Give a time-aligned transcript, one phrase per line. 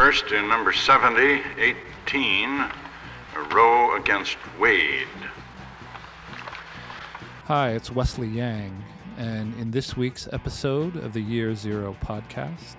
[0.00, 1.42] First, in number 70,
[2.06, 2.64] 18,
[3.52, 5.06] Roe against Wade.
[7.44, 8.82] Hi, it's Wesley Yang,
[9.18, 12.76] and in this week's episode of the Year Zero podcast,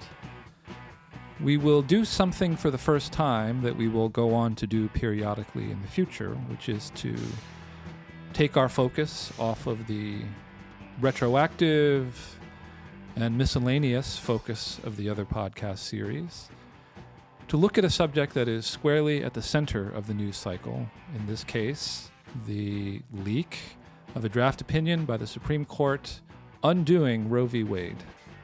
[1.39, 4.89] we will do something for the first time that we will go on to do
[4.89, 7.15] periodically in the future, which is to
[8.33, 10.21] take our focus off of the
[10.99, 12.39] retroactive
[13.15, 16.49] and miscellaneous focus of the other podcast series
[17.51, 20.87] to look at a subject that is squarely at the center of the news cycle.
[21.13, 22.09] In this case,
[22.47, 23.57] the leak
[24.15, 26.21] of a draft opinion by the Supreme Court
[26.63, 27.65] undoing Roe v.
[27.65, 28.01] Wade,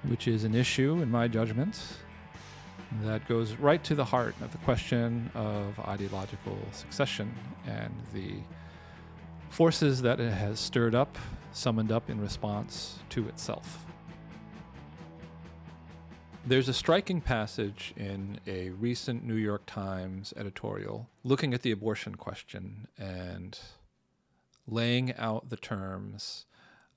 [0.09, 1.79] which is an issue, in my judgment,
[3.01, 7.33] that goes right to the heart of the question of ideological succession
[7.65, 8.33] and the
[9.49, 11.17] forces that it has stirred up,
[11.53, 13.85] summoned up in response to itself.
[16.47, 22.15] There's a striking passage in a recent New York Times editorial looking at the abortion
[22.15, 23.59] question and
[24.65, 26.45] laying out the terms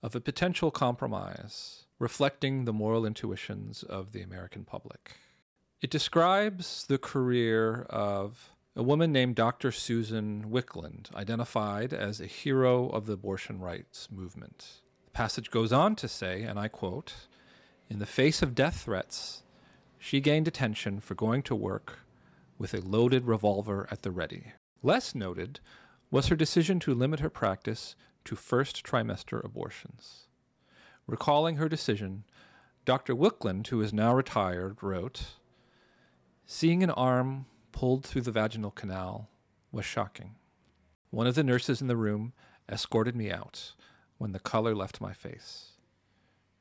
[0.05, 5.17] of a potential compromise reflecting the moral intuitions of the American public.
[5.81, 9.73] It describes the career of a woman named Dr.
[9.73, 14.75] Susan Wicklund, identified as a hero of the abortion rights movement.
[15.06, 17.15] The passage goes on to say, and I quote,
[17.91, 19.43] in the face of death threats,
[19.99, 21.99] she gained attention for going to work
[22.57, 24.53] with a loaded revolver at the ready.
[24.83, 25.59] Less noted
[26.11, 30.29] was her decision to limit her practice to first trimester abortions.
[31.07, 32.25] Recalling her decision,
[32.85, 33.15] Dr.
[33.15, 35.35] Wicklund, who is now retired, wrote
[36.47, 39.29] Seeing an arm pulled through the vaginal canal
[39.73, 40.37] was shocking.
[41.11, 42.33] One of the nurses in the room
[42.69, 43.73] escorted me out
[44.19, 45.73] when the color left my face.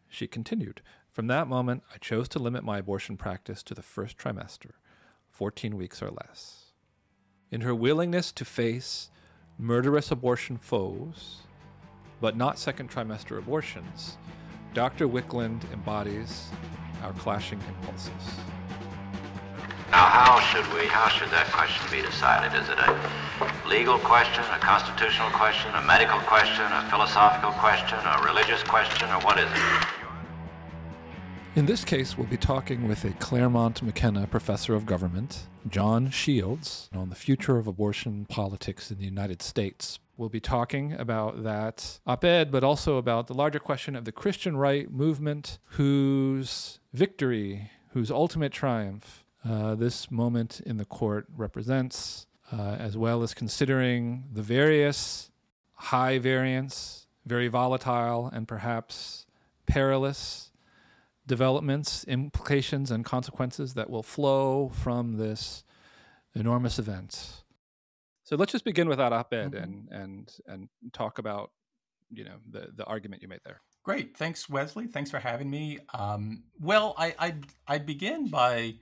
[0.07, 4.17] She continued, From that moment, I chose to limit my abortion practice to the first
[4.17, 4.71] trimester,
[5.31, 6.71] 14 weeks or less.
[7.51, 9.09] In her willingness to face
[9.57, 11.37] murderous abortion foes,
[12.21, 14.17] but not second trimester abortions,
[14.73, 15.07] Dr.
[15.07, 16.49] Wicklund embodies
[17.03, 18.11] our clashing impulses.
[19.89, 22.53] Now, how should we, how should that question be decided?
[22.53, 22.93] Is it a
[23.67, 29.19] legal question, a constitutional question, a medical question, a philosophical question, a religious question, or
[29.25, 29.98] what is it?
[31.55, 36.89] In this case, we'll be talking with a Claremont McKenna professor of government, Jon Shields,
[36.93, 39.97] on the future of abortion politics in the United States.
[40.15, 44.11] We'll be talking about that op ed, but also about the larger question of the
[44.11, 52.27] Christian right movement, whose victory, whose ultimate triumph uh, this moment in the court represents,
[52.51, 55.31] uh, as well as considering the various
[55.73, 59.25] high variance, very volatile, and perhaps
[59.65, 60.48] perilous
[61.29, 65.63] developments, implications, and consequences that will flow from this
[66.35, 67.44] enormous event.
[68.23, 69.63] So let's just begin with that op-ed mm-hmm.
[69.63, 71.51] and and and talk about
[72.12, 73.62] you know the the argument you made there.
[73.84, 74.88] Great, thanks, Wesley.
[74.88, 75.79] Thanks for having me.
[75.94, 78.75] Um, well, I I'd, I'd begin by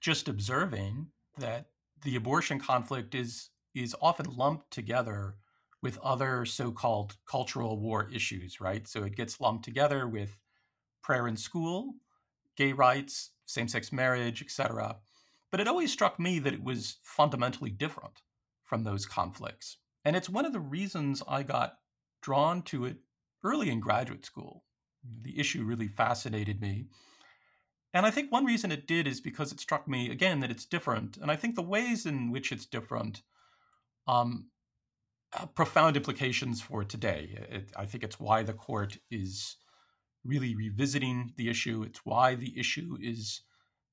[0.00, 1.08] just observing
[1.38, 1.66] that
[2.02, 5.34] the abortion conflict is is often lumped together
[5.82, 8.86] with other so-called cultural war issues, right?
[8.86, 10.38] So it gets lumped together with
[11.04, 11.94] prayer in school,
[12.56, 14.96] gay rights, same-sex marriage, etc.
[15.50, 18.22] But it always struck me that it was fundamentally different
[18.64, 19.76] from those conflicts.
[20.04, 21.74] And it's one of the reasons I got
[22.22, 22.96] drawn to it
[23.44, 24.64] early in graduate school.
[25.22, 26.86] The issue really fascinated me.
[27.92, 30.64] And I think one reason it did is because it struck me again that it's
[30.64, 31.18] different.
[31.18, 33.22] And I think the ways in which it's different
[34.08, 34.46] um,
[35.32, 37.46] have profound implications for today.
[37.50, 39.56] It, I think it's why the court is
[40.24, 41.82] really revisiting the issue.
[41.82, 43.42] It's why the issue is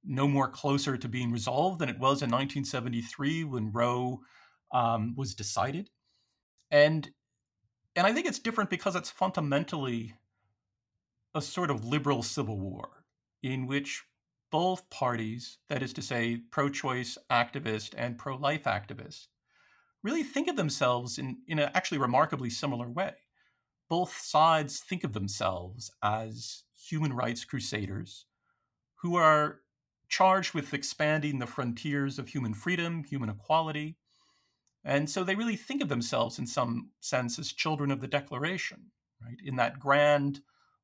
[0.03, 4.21] no more closer to being resolved than it was in 1973 when Roe
[4.71, 5.89] um, was decided.
[6.69, 7.11] And
[7.95, 10.15] and I think it's different because it's fundamentally
[11.35, 13.03] a sort of liberal civil war
[13.43, 14.03] in which
[14.49, 19.27] both parties, that is to say, pro choice activists and pro life activists,
[20.03, 23.13] really think of themselves in, in an actually remarkably similar way.
[23.91, 28.25] Both sides think of themselves as human rights crusaders
[29.01, 29.59] who are
[30.07, 33.97] charged with expanding the frontiers of human freedom, human equality.
[34.85, 38.91] And so they really think of themselves in some sense as children of the Declaration,
[39.21, 39.37] right?
[39.43, 40.39] In that grand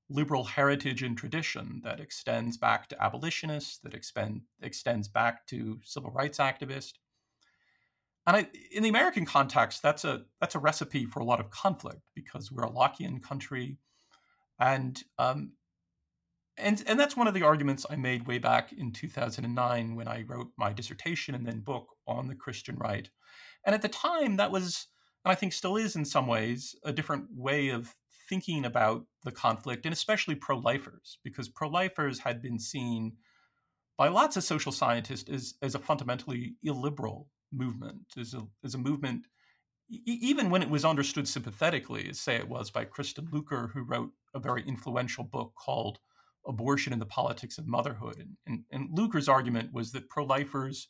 [0.09, 6.11] liberal heritage and tradition that extends back to abolitionists, that expend, extends back to civil
[6.11, 6.95] rights activists.
[8.27, 11.49] And I, in the American context, that's a that's a recipe for a lot of
[11.49, 13.77] conflict because we're a Lockean country,
[14.59, 15.53] and um,
[16.57, 20.23] and and that's one of the arguments I made way back in 2009 when I
[20.23, 23.09] wrote my dissertation and then book on the Christian right.
[23.65, 24.87] And at the time, that was,
[25.23, 27.95] and I think still is in some ways, a different way of
[28.29, 33.13] thinking about the conflict, and especially pro-lifers, because pro-lifers had been seen
[33.97, 38.77] by lots of social scientists as, as a fundamentally illiberal movement, as a, as a
[38.77, 39.27] movement,
[39.89, 43.83] e- even when it was understood sympathetically, as say it was by Kristin Luker, who
[43.83, 45.99] wrote a very influential book called
[46.45, 48.17] Abortion and the Politics of Motherhood.
[48.19, 50.87] And, and, and Luker's argument was that pro lifers,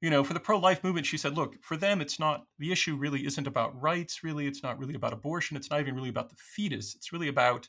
[0.00, 2.72] you know, for the pro life movement, she said, look, for them, it's not, the
[2.72, 4.46] issue really isn't about rights, really.
[4.46, 5.56] It's not really about abortion.
[5.56, 6.94] It's not even really about the fetus.
[6.94, 7.68] It's really about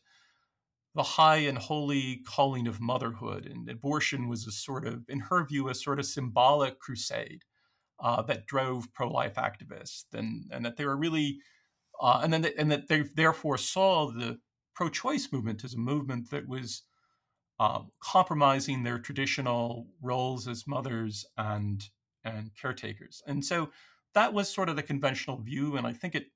[0.95, 3.45] the high and holy calling of motherhood.
[3.45, 7.43] And abortion was a sort of, in her view, a sort of symbolic crusade
[7.99, 10.05] uh, that drove pro life activists.
[10.13, 11.39] And, and that they were really,
[12.01, 14.39] uh, and then and that they therefore saw the
[14.75, 16.83] pro choice movement as a movement that was
[17.59, 21.89] uh, compromising their traditional roles as mothers and
[22.23, 23.23] and caretakers.
[23.25, 23.71] And so
[24.13, 26.27] that was sort of the conventional view, and I think it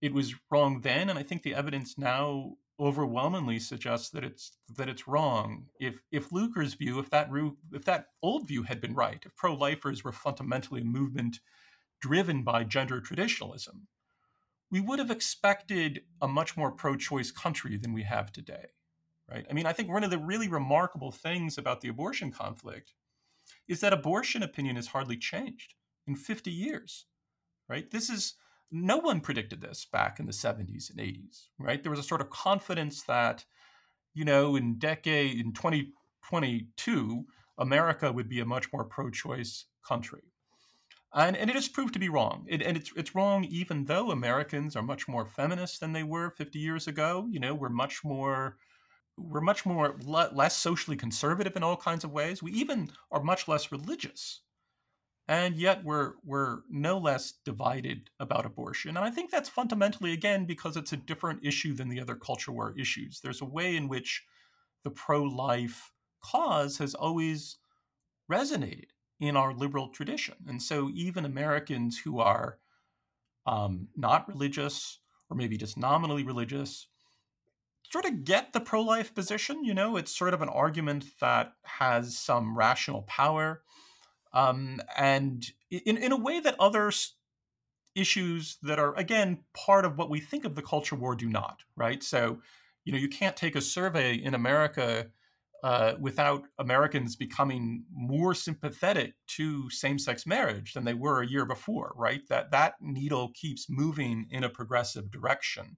[0.00, 4.88] it was wrong then, and I think the evidence now overwhelmingly suggests that it's that
[4.88, 5.66] it's wrong.
[5.80, 7.30] If if Luker's view, if that
[7.72, 11.40] if that old view had been right, if pro-lifers were fundamentally a movement
[12.00, 13.86] driven by gender traditionalism,
[14.70, 18.66] we would have expected a much more pro-choice country than we have today
[19.32, 19.46] right?
[19.48, 22.94] I mean, I think one of the really remarkable things about the abortion conflict
[23.68, 25.74] is that abortion opinion has hardly changed
[26.06, 27.06] in 50 years,
[27.68, 27.90] right?
[27.90, 28.34] This is
[28.72, 31.82] no one predicted this back in the 70s and 80s, right?
[31.82, 33.44] There was a sort of confidence that,
[34.14, 37.24] you know, in decade in 2022,
[37.58, 40.22] America would be a much more pro-choice country.
[41.14, 42.46] And, and it has proved to be wrong.
[42.48, 46.30] It, and it's, it's wrong even though Americans are much more feminist than they were
[46.30, 47.28] 50 years ago.
[47.30, 48.56] You know, we're much more
[49.18, 52.42] we're much more le- less socially conservative in all kinds of ways.
[52.42, 54.40] We even are much less religious,
[55.28, 58.96] and yet we're we're no less divided about abortion.
[58.96, 62.52] And I think that's fundamentally again because it's a different issue than the other culture
[62.52, 63.20] war issues.
[63.20, 64.24] There's a way in which
[64.84, 65.92] the pro-life
[66.24, 67.58] cause has always
[68.30, 68.86] resonated
[69.20, 72.58] in our liberal tradition, and so even Americans who are
[73.46, 76.86] um, not religious or maybe just nominally religious
[77.92, 79.64] sort of get the pro life position.
[79.64, 83.62] You know, it's sort of an argument that has some rational power.
[84.34, 86.90] Um, and in, in a way that other
[87.94, 91.60] issues that are, again, part of what we think of the culture war do not,
[91.76, 92.02] right?
[92.02, 92.40] So,
[92.84, 95.08] you know, you can't take a survey in America
[95.62, 101.92] uh, without Americans becoming more sympathetic to same-sex marriage than they were a year before,
[101.94, 102.22] right?
[102.28, 105.76] That that needle keeps moving in a progressive direction.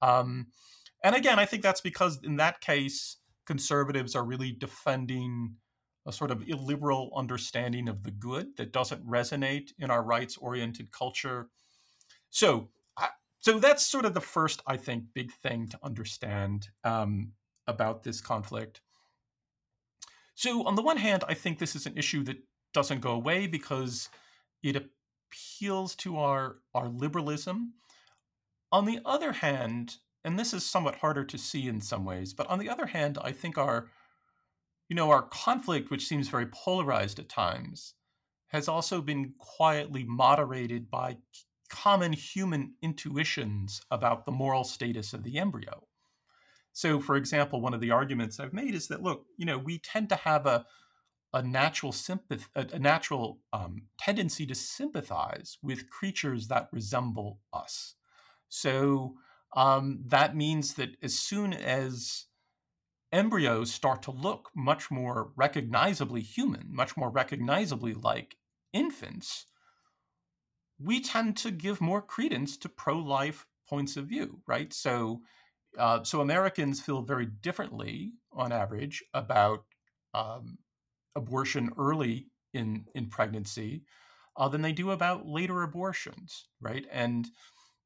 [0.00, 0.46] Um,
[1.04, 5.56] and again, I think that's because in that case, conservatives are really defending
[6.06, 11.48] a sort of illiberal understanding of the good that doesn't resonate in our rights-oriented culture.
[12.30, 12.70] So,
[13.38, 17.32] so that's sort of the first, I think, big thing to understand um,
[17.66, 18.80] about this conflict.
[20.34, 22.38] So, on the one hand, I think this is an issue that
[22.72, 24.08] doesn't go away because
[24.62, 27.74] it appeals to our our liberalism.
[28.70, 32.32] On the other hand, and this is somewhat harder to see in some ways.
[32.32, 33.88] But on the other hand, I think our,
[34.92, 37.94] you know, our conflict, which seems very polarized at times,
[38.48, 41.16] has also been quietly moderated by
[41.70, 45.84] common human intuitions about the moral status of the embryo.
[46.74, 49.78] So, for example, one of the arguments I've made is that look, you know, we
[49.78, 50.66] tend to have a
[51.32, 57.94] a natural sympath- a, natural um, tendency to sympathize with creatures that resemble us.
[58.50, 59.14] So,
[59.56, 62.26] um, that means that as soon as
[63.12, 68.36] embryos start to look much more recognizably human, much more recognizably like
[68.72, 69.46] infants,
[70.78, 74.72] we tend to give more credence to pro-life points of view, right?
[74.72, 75.20] So,
[75.78, 79.64] uh, so Americans feel very differently, on average, about
[80.14, 80.58] um,
[81.16, 83.84] abortion early in in pregnancy
[84.36, 86.86] uh, than they do about later abortions, right?
[86.90, 87.28] And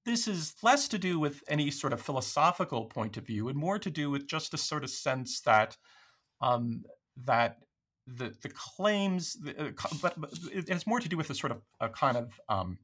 [0.07, 3.79] this is less to do with any sort of philosophical point of view and more
[3.79, 5.77] to do with just a sort of sense that
[6.41, 6.85] um,
[7.25, 7.59] that
[8.07, 9.71] the the claims, uh,
[10.01, 12.79] but, but it's more to do with a sort of a kind of um,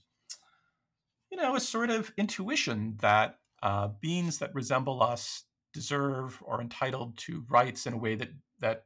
[1.30, 7.16] you know a sort of intuition that uh, beings that resemble us deserve or entitled
[7.16, 8.84] to rights in a way that that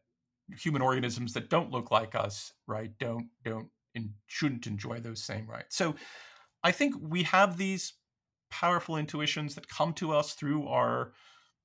[0.59, 5.47] human organisms that don't look like us right don't don't and shouldn't enjoy those same
[5.47, 5.76] rights.
[5.76, 5.97] So
[6.62, 7.95] I think we have these
[8.50, 11.12] powerful intuitions that come to us through our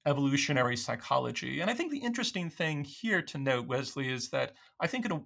[0.06, 1.62] evolutionary psychology.
[1.62, 5.12] And I think the interesting thing here to note, Wesley, is that I think in,
[5.12, 5.22] a,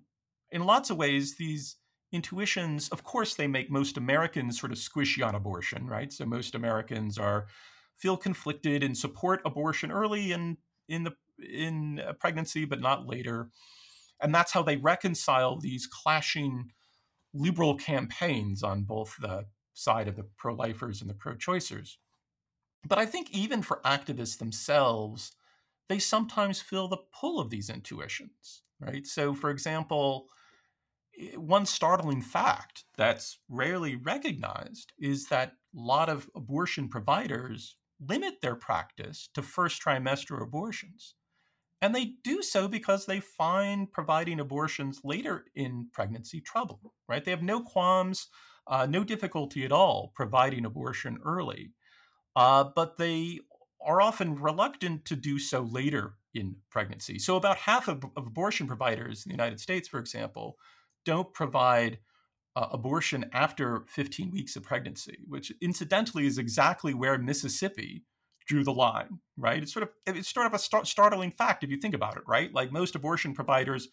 [0.51, 1.77] in lots of ways, these
[2.11, 6.11] intuitions, of course, they make most Americans sort of squishy on abortion, right?
[6.11, 7.47] So most Americans are
[7.97, 10.57] feel conflicted and support abortion early and
[10.89, 13.49] in the in pregnancy, but not later.
[14.21, 16.71] And that's how they reconcile these clashing
[17.33, 19.45] liberal campaigns on both the
[19.75, 21.97] side of the pro-lifers and the pro-choicers.
[22.87, 25.33] But I think even for activists themselves,
[25.89, 29.05] they sometimes feel the pull of these intuitions, right?
[29.05, 30.27] So, for example,
[31.37, 38.55] one startling fact that's rarely recognized is that a lot of abortion providers limit their
[38.55, 41.15] practice to first trimester abortions.
[41.81, 47.23] And they do so because they find providing abortions later in pregnancy trouble, right?
[47.23, 48.27] They have no qualms,
[48.67, 51.71] uh, no difficulty at all providing abortion early.
[52.35, 53.39] Uh, but they
[53.85, 57.17] are often reluctant to do so later in pregnancy.
[57.19, 60.57] So, about half of, of abortion providers in the United States, for example,
[61.05, 61.99] don't provide
[62.55, 68.03] uh, abortion after 15 weeks of pregnancy, which incidentally is exactly where Mississippi
[68.47, 69.61] drew the line, right?
[69.61, 72.23] It's sort of it's sort of a start, startling fact if you think about it,
[72.27, 72.53] right?
[72.53, 73.87] Like most abortion providers,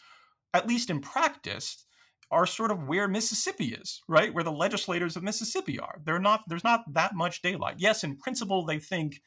[0.53, 1.85] at least in practice,
[2.33, 4.33] are sort of where Mississippi is, right?
[4.33, 6.01] Where the legislators of Mississippi are.
[6.05, 7.77] They're not there's not that much daylight.
[7.79, 9.21] Yes, in principle they think,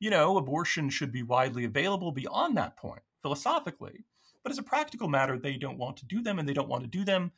[0.00, 4.04] you know, abortion should be widely available beyond that point philosophically.
[4.42, 6.82] But as a practical matter, they don't want to do them and they don't want
[6.82, 7.32] to do them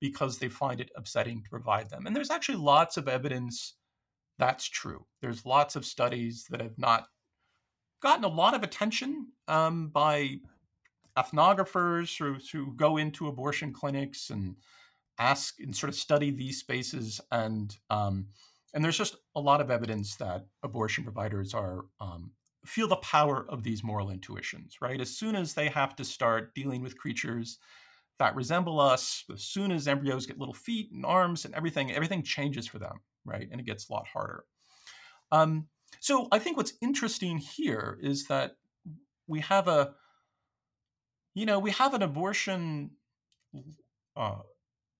[0.00, 2.06] because they find it upsetting to provide them.
[2.06, 3.74] And there's actually lots of evidence
[4.38, 5.04] that's true.
[5.20, 7.04] There's lots of studies that have not
[8.00, 10.36] gotten a lot of attention um, by
[11.20, 14.56] ethnographers who, who go into abortion clinics and
[15.18, 18.26] ask and sort of study these spaces and um,
[18.72, 22.30] and there's just a lot of evidence that abortion providers are um,
[22.64, 25.00] feel the power of these moral intuitions right?
[25.00, 27.58] As soon as they have to start dealing with creatures
[28.18, 32.22] that resemble us as soon as embryos get little feet and arms and everything everything
[32.22, 33.48] changes for them right?
[33.50, 34.44] And it gets a lot harder.
[35.30, 38.56] Um, so i think what's interesting here is that
[39.26, 39.94] we have a
[41.34, 42.90] you know we have an abortion
[44.16, 44.38] uh,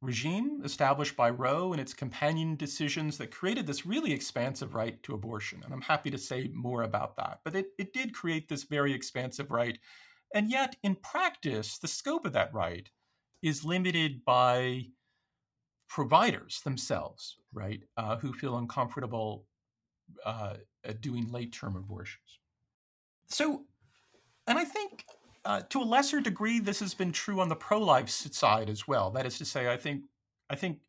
[0.02, 5.14] regime established by roe and its companion decisions that created this really expansive right to
[5.14, 8.64] abortion and i'm happy to say more about that but it, it did create this
[8.64, 9.78] very expansive right
[10.34, 12.90] and yet in practice the scope of that right
[13.42, 14.84] is limited by
[15.90, 19.44] providers themselves, right, uh, who feel uncomfortable
[20.24, 20.54] uh,
[21.00, 22.38] doing late term abortions.
[23.26, 23.64] So,
[24.46, 25.04] and I think
[25.44, 28.86] uh, to a lesser degree, this has been true on the pro life side as
[28.86, 29.10] well.
[29.10, 30.02] That is to say, I think,
[30.48, 30.80] I think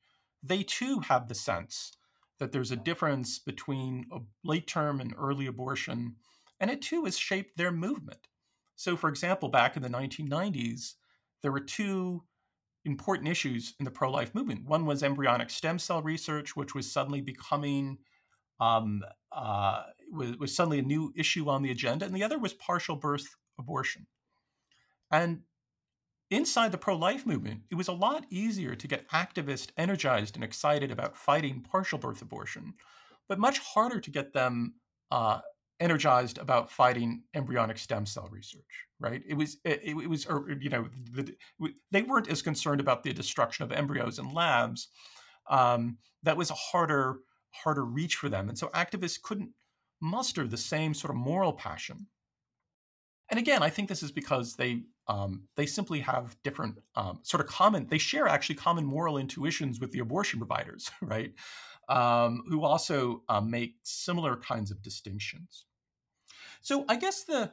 [0.43, 1.93] they too have the sense
[2.39, 6.15] that there's a difference between a late term and early abortion,
[6.59, 8.27] and it too has shaped their movement.
[8.75, 10.95] So, for example, back in the 1990s,
[11.43, 12.23] there were two
[12.83, 14.65] important issues in the pro life movement.
[14.65, 17.99] One was embryonic stem cell research, which was suddenly becoming
[18.59, 22.53] um, uh, was, was suddenly a new issue on the agenda, and the other was
[22.53, 24.07] partial birth abortion.
[25.11, 25.41] And
[26.29, 30.43] inside the pro life movement, it was a lot easier to get activists energized and
[30.43, 32.73] excited about fighting partial birth abortion,
[33.27, 34.75] but much harder to get them
[35.11, 35.39] uh,
[35.79, 39.23] energized about fighting embryonic stem cell research right?
[39.27, 41.35] It was it, it was or, you know the,
[41.91, 44.89] they weren't as concerned about the destruction of embryos in labs
[45.49, 47.17] um, that was a harder
[47.49, 48.47] harder reach for them.
[48.47, 49.49] And so activists couldn't
[50.01, 52.07] muster the same sort of moral passion
[53.31, 57.41] and again i think this is because they um, they simply have different um, sort
[57.41, 61.33] of common they share actually common moral intuitions with the abortion providers right
[61.89, 65.65] um, who also uh, make similar kinds of distinctions
[66.61, 67.51] so I guess the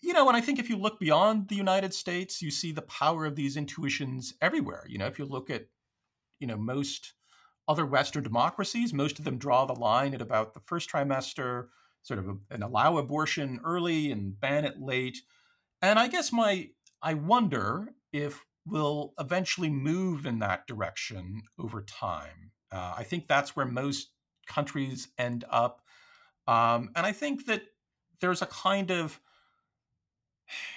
[0.00, 2.82] you know, and I think if you look beyond the United States, you see the
[2.82, 4.84] power of these intuitions everywhere.
[4.88, 5.66] You know, if you look at,
[6.38, 7.14] you know, most
[7.66, 11.66] other Western democracies, most of them draw the line at about the first trimester,
[12.02, 15.18] sort of a, and allow abortion early and ban it late.
[15.82, 16.70] And I guess my,
[17.02, 22.52] I wonder if we'll eventually move in that direction over time.
[22.70, 24.10] Uh, I think that's where most
[24.46, 25.80] countries end up.
[26.46, 27.62] Um, and I think that
[28.20, 29.20] there's a kind of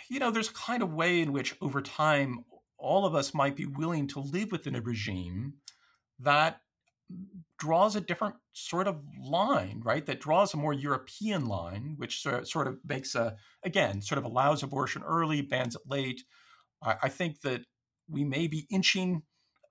[0.09, 2.43] you know there's a kind of way in which over time
[2.77, 5.53] all of us might be willing to live within a regime
[6.19, 6.61] that
[7.59, 12.67] draws a different sort of line right that draws a more european line which sort
[12.67, 16.23] of makes a again sort of allows abortion early bans it late
[16.81, 17.61] i, think that
[18.09, 19.21] we may be inching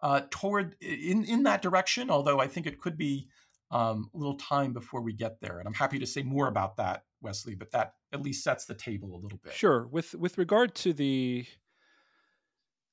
[0.03, 3.29] uh, toward in in that direction although i think it could be
[3.73, 6.77] um, a little time before we get there and i'm happy to say more about
[6.77, 9.53] that Wesley, but that at least sets the table a little bit.
[9.53, 9.87] Sure.
[9.87, 11.47] With with regard to the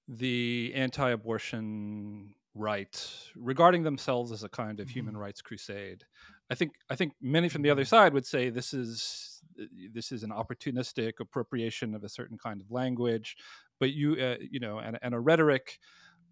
[0.08, 4.94] the anti-abortion right regarding themselves as a kind of mm-hmm.
[4.94, 6.04] human rights crusade,
[6.50, 7.90] I think I think many from the other mm-hmm.
[7.90, 9.42] side would say this is
[9.94, 13.36] this is an opportunistic appropriation of a certain kind of language,
[13.80, 15.80] but you uh, you know and, and a rhetoric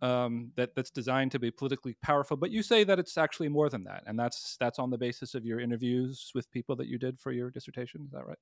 [0.02, 2.38] um, that that's designed to be politically powerful.
[2.38, 5.36] But you say that it's actually more than that, and that's that's on the basis
[5.36, 8.04] of your interviews with people that you did for your dissertation.
[8.06, 8.38] Is that right?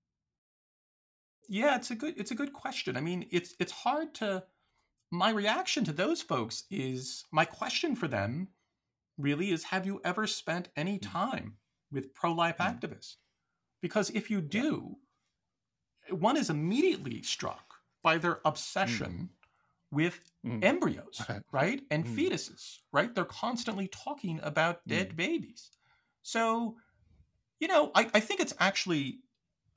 [1.50, 2.98] Yeah, it's a good it's a good question.
[2.98, 4.44] I mean, it's it's hard to.
[5.14, 8.48] My reaction to those folks is my question for them
[9.16, 11.12] really is have you ever spent any mm.
[11.12, 11.58] time
[11.92, 12.66] with pro life mm.
[12.66, 13.18] activists?
[13.80, 14.96] Because if you do,
[16.10, 18.42] one is immediately struck by their mm.
[18.46, 19.30] obsession mm
[19.92, 20.64] with mm.
[20.64, 21.84] embryos, right?
[21.92, 22.16] And mm.
[22.16, 23.14] fetuses, right?
[23.14, 25.16] They're constantly talking about dead mm.
[25.16, 25.70] babies.
[26.24, 26.78] So,
[27.60, 29.20] you know, I, I think it's actually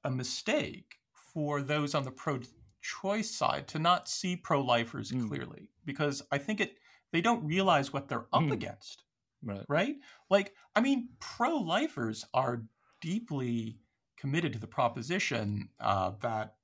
[0.04, 0.94] a mistake
[1.34, 2.40] for those on the pro
[2.86, 5.28] choice side to not see pro lifers mm.
[5.28, 6.76] clearly because I think it
[7.12, 8.52] they don't realize what they're up mm.
[8.52, 9.02] against.
[9.44, 9.64] Right.
[9.68, 9.96] right?
[10.28, 12.64] Like, I mean, pro lifers are
[13.00, 13.78] deeply
[14.16, 16.54] committed to the proposition uh, that,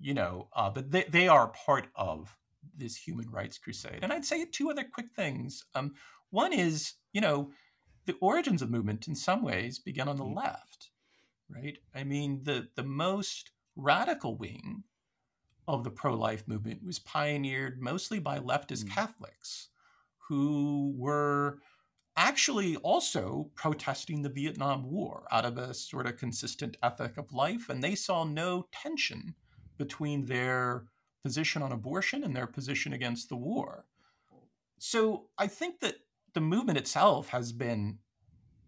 [0.00, 2.34] you know, uh, that they, they are part of
[2.76, 3.98] this human rights crusade.
[4.02, 5.64] And I'd say two other quick things.
[5.74, 5.94] Um,
[6.30, 7.50] one is, you know,
[8.06, 10.38] the origins of movement in some ways began on the mm-hmm.
[10.38, 10.90] left,
[11.48, 11.78] right?
[11.94, 14.84] I mean, the the most radical wing
[15.66, 18.90] of the pro-life movement was pioneered mostly by leftist mm.
[18.90, 19.68] Catholics
[20.28, 21.58] who were
[22.16, 27.68] actually also protesting the Vietnam War out of a sort of consistent ethic of life,
[27.68, 29.34] and they saw no tension
[29.78, 30.84] between their
[31.24, 33.86] position on abortion and their position against the war.
[34.78, 35.96] So I think that
[36.34, 37.98] the movement itself has been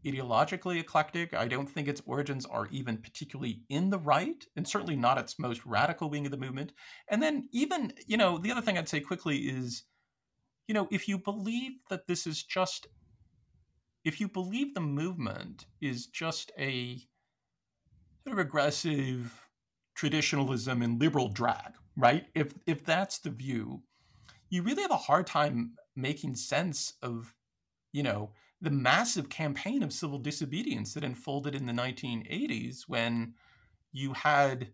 [0.06, 1.34] ideologically eclectic.
[1.34, 5.38] I don't think its origins are even particularly in the right, and certainly not its
[5.38, 6.72] most radical wing of the movement.
[7.10, 9.84] And then, even, you know, the other thing I'd say quickly is,
[10.68, 12.86] you know, if you believe that this is just,
[14.04, 17.00] if you believe the movement is just a
[18.24, 19.48] sort of aggressive
[19.94, 22.26] traditionalism and liberal drag, right?
[22.34, 23.82] If if that's the view,
[24.50, 27.34] you really have a hard time making sense of,
[27.92, 33.34] you know, the massive campaign of civil disobedience that unfolded in the 1980s when
[33.92, 34.68] you had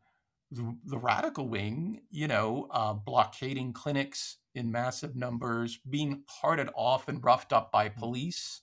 [0.51, 7.09] the, the radical wing, you know, uh, blockading clinics in massive numbers, being carted off
[7.09, 8.61] and roughed up by police,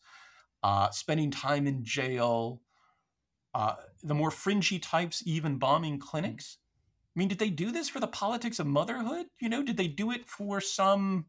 [0.63, 2.61] uh, spending time in jail,
[3.55, 6.57] uh, the more fringy types even bombing clinics.
[7.15, 9.25] I mean, did they do this for the politics of motherhood?
[9.41, 11.25] You know, did they do it for some,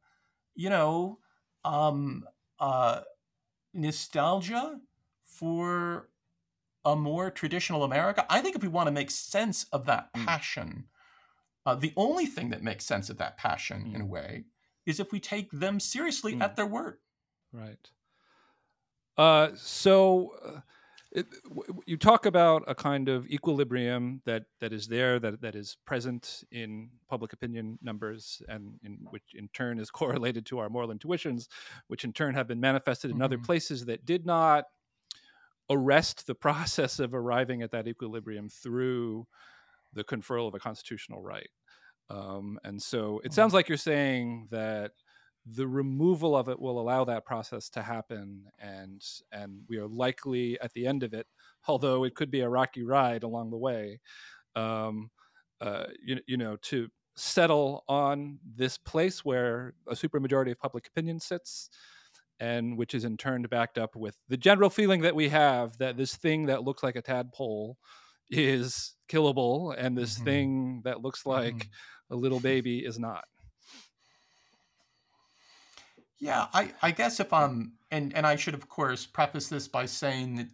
[0.55, 1.19] you know,
[1.65, 2.25] um,
[2.59, 3.01] uh,
[3.73, 4.81] nostalgia
[5.23, 6.09] for
[6.85, 8.25] a more traditional America?
[8.29, 10.25] I think if we want to make sense of that hmm.
[10.25, 11.73] passion, mm.
[11.73, 13.95] uh, the only thing that makes sense of that passion, mm.
[13.95, 14.45] in a way,
[14.87, 16.43] is if we take them seriously mm.
[16.43, 16.99] at their word.
[17.53, 17.91] Right.
[19.17, 20.35] Uh, so.
[20.45, 20.61] Uh
[21.13, 21.27] it,
[21.87, 26.45] you talk about a kind of equilibrium that that is there that that is present
[26.53, 31.49] in public opinion numbers and in which in turn is correlated to our moral intuitions
[31.89, 33.25] which in turn have been manifested in mm-hmm.
[33.25, 34.67] other places that did not
[35.69, 39.27] arrest the process of arriving at that equilibrium through
[39.93, 41.51] the conferral of a constitutional right
[42.09, 43.35] um, and so it mm-hmm.
[43.35, 44.93] sounds like you're saying that
[45.55, 50.59] the removal of it will allow that process to happen and and we are likely
[50.61, 51.27] at the end of it
[51.69, 54.01] although it could be a rocky ride along the way
[54.57, 55.11] um,
[55.61, 61.21] uh, you, you know to settle on this place where a supermajority of public opinion
[61.21, 61.69] sits
[62.39, 65.97] and which is in turn backed up with the general feeling that we have that
[65.97, 67.77] this thing that looks like a tadpole
[68.31, 70.25] is killable and this mm-hmm.
[70.25, 72.15] thing that looks like mm-hmm.
[72.15, 73.25] a little baby is not
[76.21, 79.87] yeah, I, I guess if I'm and and I should of course preface this by
[79.87, 80.49] saying that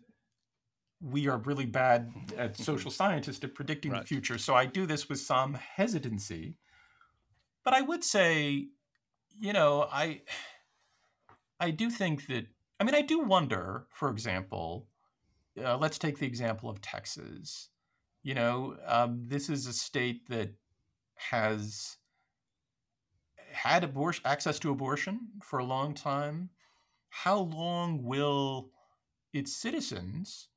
[1.00, 4.00] we are really bad at social scientists at predicting right.
[4.00, 4.38] the future.
[4.38, 6.56] So I do this with some hesitancy.
[7.64, 8.68] But I would say,
[9.38, 10.22] you know, I
[11.58, 12.46] I do think that
[12.78, 14.86] I mean I do wonder, for example,
[15.62, 17.70] uh, let's take the example of Texas.
[18.22, 20.50] You know, um, this is a state that
[21.16, 21.96] has
[23.56, 23.90] had
[24.24, 26.50] access to abortion for a long time,
[27.08, 28.70] how long will
[29.32, 30.48] its citizens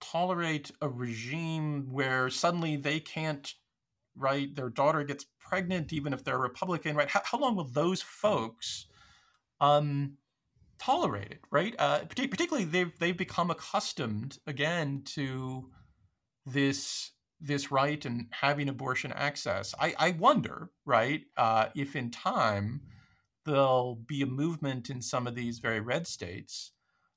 [0.00, 3.54] tolerate a regime where suddenly they can't
[4.14, 7.08] right their daughter gets pregnant even if they're republican right?
[7.08, 8.86] How, how long will those folks
[9.60, 10.18] um
[10.78, 11.74] tolerate it right?
[11.78, 15.70] Uh, particularly they've they've become accustomed again to
[16.44, 19.74] this this right and having abortion access.
[19.78, 22.80] I, I wonder, right, uh, if in time
[23.44, 26.72] there'll be a movement in some of these very red states,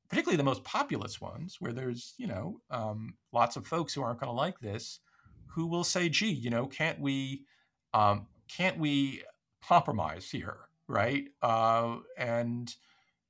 [0.10, 4.20] particularly the most populous ones, where there's you know um, lots of folks who aren't
[4.20, 5.00] going to like this,
[5.48, 7.46] who will say, "Gee, you know, can't we,
[7.94, 9.24] um, can't we
[9.68, 12.76] compromise here, right?" Uh, and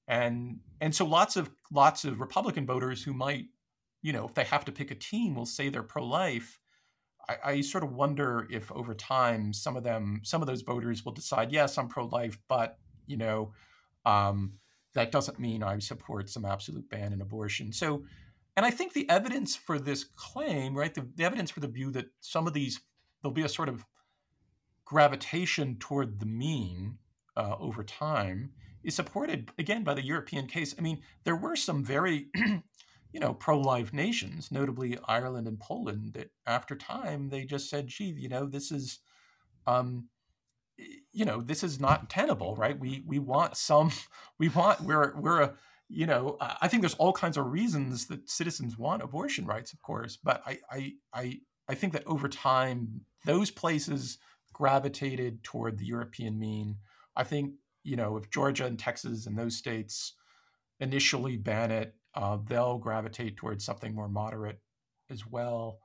[0.07, 3.45] and and so lots of lots of Republican voters who might,
[4.01, 6.59] you know, if they have to pick a team, will say they're pro-life.
[7.29, 11.05] I, I sort of wonder if over time some of them, some of those voters
[11.05, 13.53] will decide, yes, I'm pro-life, but you know,
[14.05, 14.53] um,
[14.93, 17.71] that doesn't mean I support some absolute ban in abortion.
[17.71, 18.03] So,
[18.57, 21.91] and I think the evidence for this claim, right, the, the evidence for the view
[21.91, 22.81] that some of these
[23.21, 23.85] there'll be a sort of
[24.85, 26.97] gravitation toward the mean
[27.37, 28.51] uh, over time
[28.83, 30.73] is supported again by the European case.
[30.77, 32.27] I mean, there were some very,
[33.11, 38.05] you know, pro-life nations, notably Ireland and Poland, that after time they just said, "Gee,
[38.05, 38.99] you know, this is."
[39.67, 40.09] Um,
[41.11, 43.91] you know this is not tenable right we we want some
[44.39, 45.53] we want we're we're a
[45.89, 49.81] you know i think there's all kinds of reasons that citizens want abortion rights of
[49.81, 54.19] course but i i i, I think that over time those places
[54.53, 56.77] gravitated toward the european mean
[57.15, 60.13] i think you know if georgia and texas and those states
[60.79, 64.59] initially ban it uh, they'll gravitate towards something more moderate
[65.09, 65.79] as well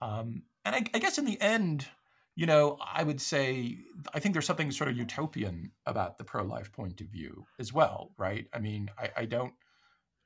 [0.00, 1.86] um, and I, I guess in the end
[2.34, 3.78] you know, I would say
[4.14, 8.12] I think there's something sort of utopian about the pro-life point of view as well,
[8.16, 8.46] right?
[8.52, 9.52] I mean, I, I don't,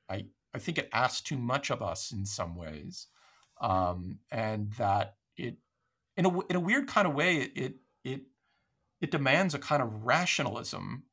[0.09, 3.07] I I think it asks too much of us in some ways,
[3.59, 5.57] um, and that it,
[6.15, 7.73] in a in a weird kind of way, it it
[8.05, 8.21] it,
[9.01, 11.03] it demands a kind of rationalism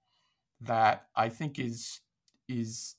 [0.60, 2.00] that I think is
[2.48, 2.94] is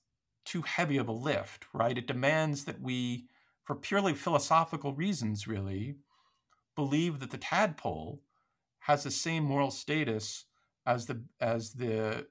[0.45, 1.97] too heavy of a lift, right?
[1.97, 3.27] It demands that we,
[3.63, 5.97] for purely philosophical reasons, really,
[6.75, 8.21] believe that the tadpole
[8.79, 10.45] has the same moral status
[10.85, 12.27] as the as the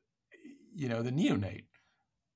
[0.75, 1.67] you know the neonate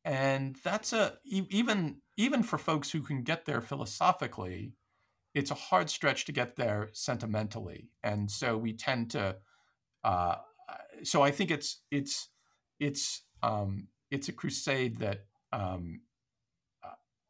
[0.05, 4.73] and that's a even even for folks who can get there philosophically
[5.35, 9.37] it's a hard stretch to get there sentimentally and so we tend to
[10.03, 10.37] uh,
[11.03, 12.29] so i think it's it's
[12.81, 16.00] it's um, it's a crusade that um,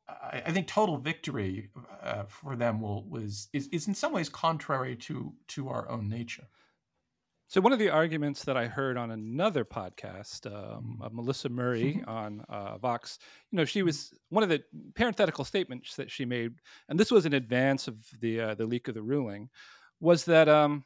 [0.09, 1.70] I, I think total victory
[2.02, 6.09] uh, for them will was is, is in some ways contrary to to our own
[6.09, 6.48] nature.
[7.50, 12.04] So one of the arguments that I heard on another podcast, um, uh, Melissa Murray
[12.07, 13.18] on uh, Vox,
[13.50, 14.62] you know, she was one of the
[14.94, 16.57] parenthetical statements that she made,
[16.90, 19.48] and this was in advance of the uh, the leak of the ruling,
[19.98, 20.85] was that um,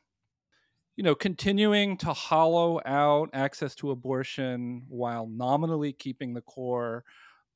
[0.96, 7.04] you know continuing to hollow out access to abortion while nominally keeping the core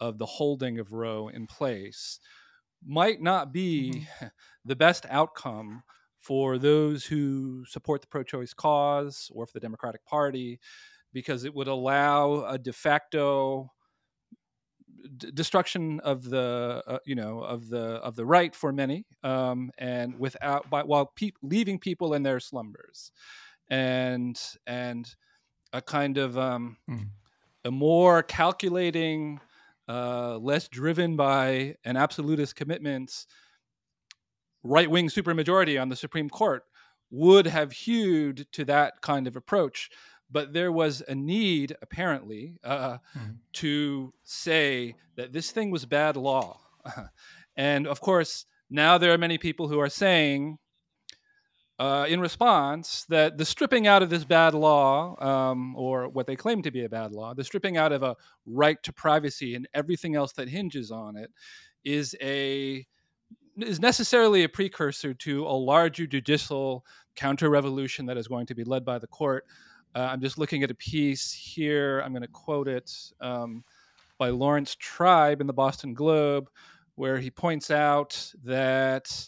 [0.00, 2.20] of the holding of Roe in place
[2.86, 4.26] might not be mm-hmm.
[4.64, 5.82] the best outcome
[6.26, 10.58] for those who support the pro choice cause or for the Democratic Party,
[11.12, 13.70] because it would allow a de facto
[15.16, 19.70] d- destruction of the uh, you know of the of the right for many um,
[19.78, 23.10] and without by, while pe- leaving people in their slumbers
[23.68, 25.14] and and
[25.72, 27.06] a kind of um, mm.
[27.64, 29.40] a more calculating
[29.88, 33.26] uh, less driven by an absolutist commitments,
[34.62, 36.64] right wing supermajority on the Supreme Court
[37.10, 39.90] would have hewed to that kind of approach.
[40.30, 43.32] But there was a need, apparently, uh, mm-hmm.
[43.54, 46.60] to say that this thing was bad law.
[47.56, 50.58] and of course, now there are many people who are saying
[51.78, 56.36] uh, in response that the stripping out of this bad law, um, or what they
[56.36, 59.68] claim to be a bad law, the stripping out of a right to privacy and
[59.74, 61.30] everything else that hinges on it,
[61.84, 62.86] is a
[63.58, 66.84] is necessarily a precursor to a larger judicial
[67.14, 69.46] counter-revolution that is going to be led by the court.
[69.96, 72.00] Uh, I'm just looking at a piece here.
[72.00, 73.64] I'm going to quote it um,
[74.18, 76.50] by Laurence Tribe in the Boston Globe,
[76.96, 79.26] where he points out that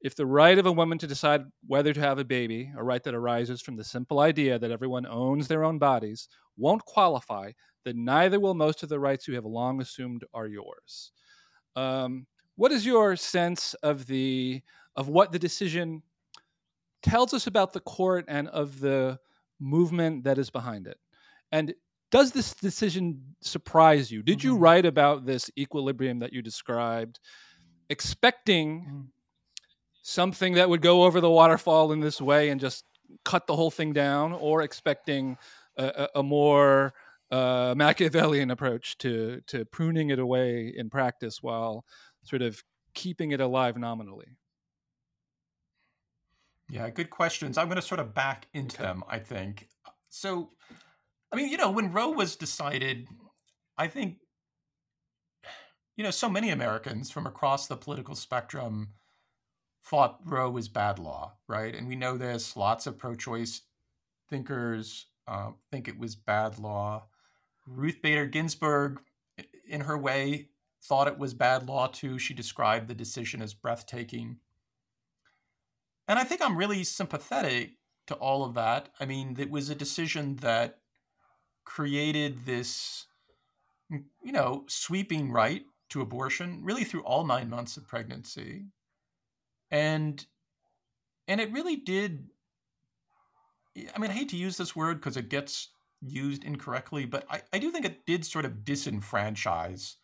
[0.00, 3.04] if the right of a woman to decide whether to have a baby, a right
[3.04, 7.52] that arises from the simple idea that everyone owns their own bodies, won't qualify,
[7.84, 11.12] then neither will most of the rights you have long assumed are yours.
[11.76, 12.26] Um,
[12.56, 14.60] what is your sense of the
[14.96, 16.02] of what the decision
[17.00, 19.20] tells us about the court and of the
[19.64, 20.98] movement that is behind it?
[21.50, 21.74] And
[22.10, 24.22] does this decision surprise you?
[24.22, 24.48] Did mm-hmm.
[24.48, 27.18] you write about this equilibrium that you described,
[27.88, 29.00] expecting mm-hmm
[30.04, 32.84] something that would go over the waterfall in this way and just
[33.24, 35.36] cut the whole thing down, or expecting
[35.78, 36.92] a, a more
[37.30, 41.84] uh, Machiavellian approach to to pruning it away in practice while
[42.22, 42.62] sort of
[42.94, 44.36] keeping it alive nominally.
[46.68, 47.58] Yeah, good questions.
[47.58, 48.84] I'm going to sort of back into Okay.
[48.84, 49.68] them, I think.
[50.08, 50.50] So,
[51.32, 53.08] I mean, you know, when Roe was decided,
[53.76, 54.18] I think,
[55.96, 58.94] you know, so many Americans from across the political spectrum
[59.84, 61.74] thought Roe was bad law, right?
[61.74, 62.56] And we know this.
[62.56, 63.62] Lots of pro choice
[64.30, 67.06] thinkers uh, think it was bad law.
[67.66, 69.00] Ruth Bader Ginsburg,
[69.68, 70.48] in her way,
[70.82, 72.18] thought it was bad law too.
[72.18, 74.38] She described the decision as breathtaking.
[76.08, 77.72] And I think I'm really sympathetic
[78.06, 78.90] to all of that.
[79.00, 80.78] I mean, it was a decision that
[81.64, 83.06] created this,
[83.90, 88.66] mm, you know, sweeping right to abortion, really through all nine months of pregnancy,
[89.70, 90.26] and
[91.26, 92.28] and it really did.
[93.94, 97.42] I mean, I hate to use this word because it gets used incorrectly, but I,
[97.52, 99.96] I do think it did sort of disenfranchise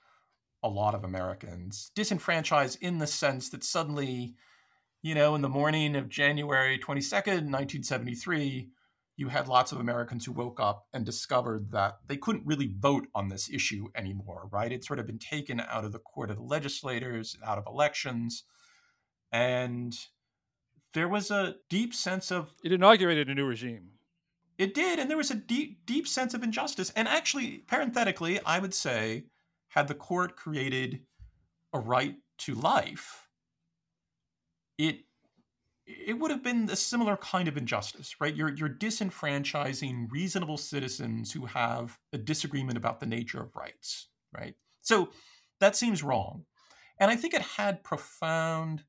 [0.62, 1.90] a lot of Americans.
[1.94, 4.34] Disenfranchise in the sense that suddenly
[5.02, 8.68] you know, in the morning of January 22nd, 1973,
[9.16, 13.06] you had lots of Americans who woke up and discovered that they couldn't really vote
[13.14, 14.72] on this issue anymore, right?
[14.72, 18.44] It's sort of been taken out of the court of the legislators, out of elections.
[19.32, 19.94] And
[20.92, 23.92] there was a deep sense of It inaugurated a new regime.
[24.58, 26.92] it did, and there was a deep, deep sense of injustice.
[26.94, 29.24] And actually, parenthetically, I would say,
[29.68, 31.00] had the court created
[31.72, 33.28] a right to life,
[34.80, 35.00] it
[35.86, 38.34] it would have been a similar kind of injustice, right?
[38.34, 44.54] You're you're disenfranchising reasonable citizens who have a disagreement about the nature of rights, right?
[44.80, 45.10] So
[45.60, 46.46] that seems wrong.
[46.98, 48.84] And I think it had profound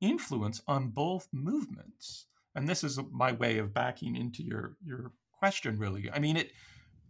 [0.00, 2.26] influence on both movements.
[2.54, 6.10] And this is my way of backing into your your question really.
[6.12, 6.52] I mean it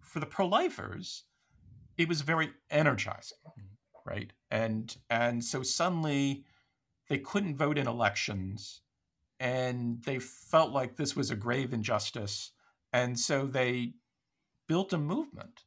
[0.01, 1.25] for the pro-lifers,
[1.99, 3.39] it was very energizing,
[4.07, 4.33] right?
[4.51, 6.45] And and so suddenly
[7.11, 8.81] they couldn't vote in elections
[9.41, 12.53] and they felt like this was a grave injustice
[12.93, 13.93] and so they
[14.69, 15.65] built a movement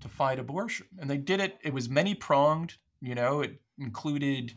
[0.00, 0.86] to fight abortion.
[0.98, 4.52] And they did it it was many pronged you know it included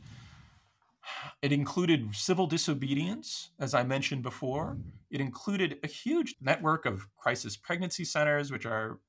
[1.41, 4.77] it included civil disobedience as i mentioned before.
[5.11, 8.99] It included a huge network of crisis pregnancy centers which are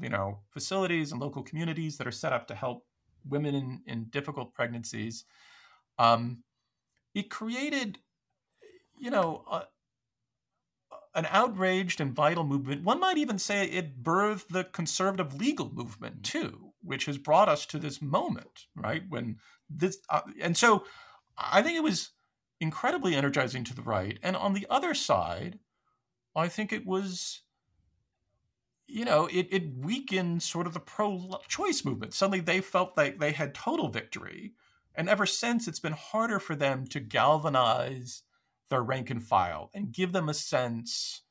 [0.00, 2.84] you know facilities and local communities that are set up to help
[3.28, 5.24] women in, in difficult pregnancies
[6.02, 6.42] um,
[7.14, 7.98] it created
[9.02, 9.64] you know, uh,
[11.16, 12.84] an outraged and vital movement.
[12.84, 17.66] One might even say it birthed the conservative legal movement too, which has brought us
[17.66, 19.02] to this moment, right?
[19.08, 19.38] When
[19.68, 20.84] this, uh, and so
[21.36, 22.10] I think it was
[22.60, 24.20] incredibly energizing to the right.
[24.22, 25.58] And on the other side,
[26.36, 27.42] I think it was,
[28.86, 32.14] you know, it, it weakened sort of the pro choice movement.
[32.14, 34.52] Suddenly they felt like they had total victory.
[34.94, 38.22] And ever since, it's been harder for them to galvanize
[38.68, 41.22] their rank and file and give them a sense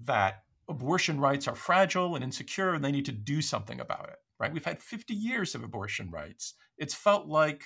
[0.00, 4.18] that abortion rights are fragile and insecure and they need to do something about it
[4.38, 4.52] right?
[4.52, 6.54] We've had 50 years of abortion rights.
[6.76, 7.64] It's felt like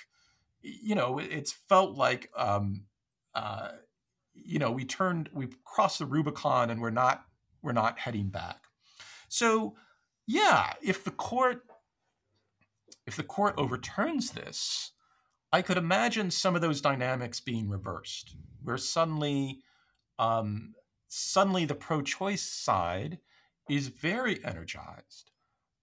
[0.62, 2.84] you know it's felt like um,
[3.34, 3.70] uh,
[4.34, 7.24] you know we turned we crossed the rubicon and we're not
[7.62, 8.64] we're not heading back.
[9.28, 9.74] So
[10.26, 11.62] yeah if the court
[13.06, 14.91] if the court overturns this
[15.52, 19.60] i could imagine some of those dynamics being reversed where suddenly
[20.18, 20.74] um,
[21.08, 23.18] suddenly the pro-choice side
[23.68, 25.30] is very energized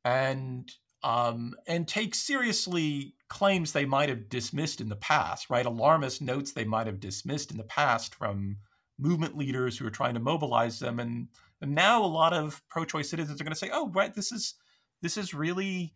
[0.05, 0.71] and
[1.03, 5.65] um, and takes seriously claims they might have dismissed in the past, right?
[5.65, 8.58] Alarmist notes they might have dismissed in the past from
[8.97, 11.29] movement leaders who are trying to mobilize them, and,
[11.62, 14.55] and now a lot of pro-choice citizens are going to say, "Oh, right, this is
[15.01, 15.93] this is really,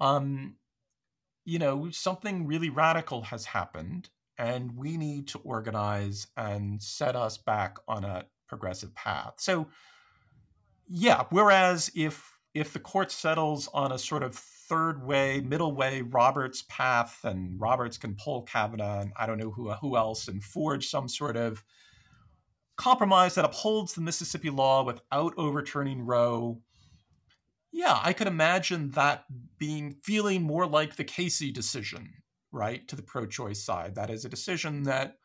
[0.00, 0.56] um,
[1.44, 7.38] you know, something really radical has happened, and we need to organize and set us
[7.38, 9.34] back on a progressive path.
[9.38, 9.68] So,
[10.88, 16.02] yeah, whereas if if the court settles on a sort of third way, middle way
[16.02, 20.42] Roberts path, and Roberts can pull Kavanaugh and I don't know who who else and
[20.42, 21.64] forge some sort of
[22.76, 26.60] compromise that upholds the Mississippi law without overturning Roe.
[27.72, 29.24] Yeah, I could imagine that
[29.58, 32.14] being feeling more like the Casey decision,
[32.50, 33.94] right, to the pro-choice side.
[33.94, 35.16] That is a decision that,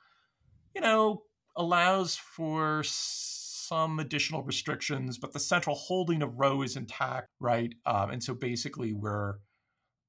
[0.75, 1.23] you know,
[1.55, 7.73] allows for some additional restrictions, but the central holding of Roe is intact, right?
[7.86, 9.36] Um, and so basically, we're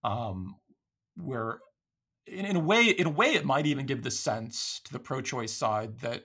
[0.05, 0.57] um,
[1.17, 1.59] we're
[2.27, 4.99] in, in, a way, in a way, it might even give the sense to the
[4.99, 6.25] pro-choice side that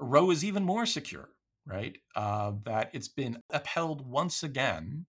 [0.00, 1.28] Roe is even more secure,
[1.66, 1.96] right?
[2.16, 5.06] Uh, that it's been upheld once again.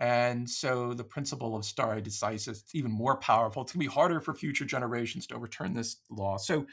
[0.00, 3.62] And so the principle of stare decisis is even more powerful.
[3.62, 6.38] It's going to be harder for future generations to overturn this law.
[6.38, 6.66] So,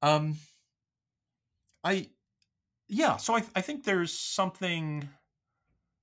[0.00, 0.36] um,
[1.82, 2.10] I,
[2.88, 3.16] yeah.
[3.16, 5.08] So I, I think there's something,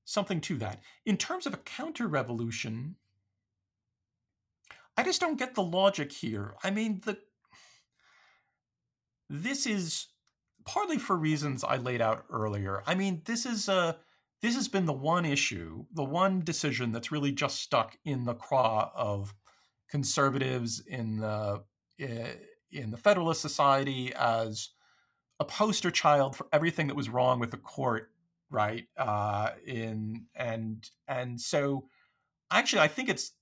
[0.04, 0.82] something to that.
[1.06, 2.96] In terms of a counter revolution,
[4.98, 6.56] I just don't get the logic here.
[6.62, 7.18] I mean, the
[9.30, 10.08] this is
[10.66, 12.84] partly for reasons I laid out earlier.
[12.86, 13.98] I mean, this is a
[14.42, 18.34] this has been the one issue, the one decision that's really just stuck in the
[18.34, 19.34] craw of
[19.90, 21.64] conservatives in the
[22.00, 22.34] eh,
[22.72, 24.70] in the Federalist Society as
[25.40, 28.12] a poster child for everything that was wrong with the court,
[28.50, 28.86] right?
[28.98, 31.86] Uh, in and and so
[32.52, 33.34] actually, I think it's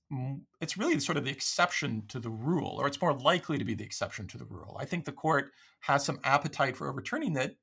[0.60, 3.74] it's really sort of the exception to the rule, or it's more likely to be
[3.74, 4.76] the exception to the rule.
[4.80, 7.56] I think the court has some appetite for overturning that,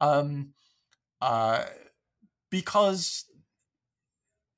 [0.00, 0.50] um,
[1.20, 1.64] uh,
[2.54, 3.24] because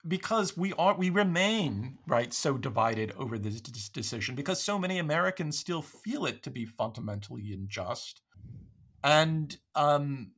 [0.06, 4.98] because we are we remain right so divided over this, this decision because so many
[4.98, 8.20] Americans still feel it to be fundamentally unjust,
[9.02, 10.32] and um,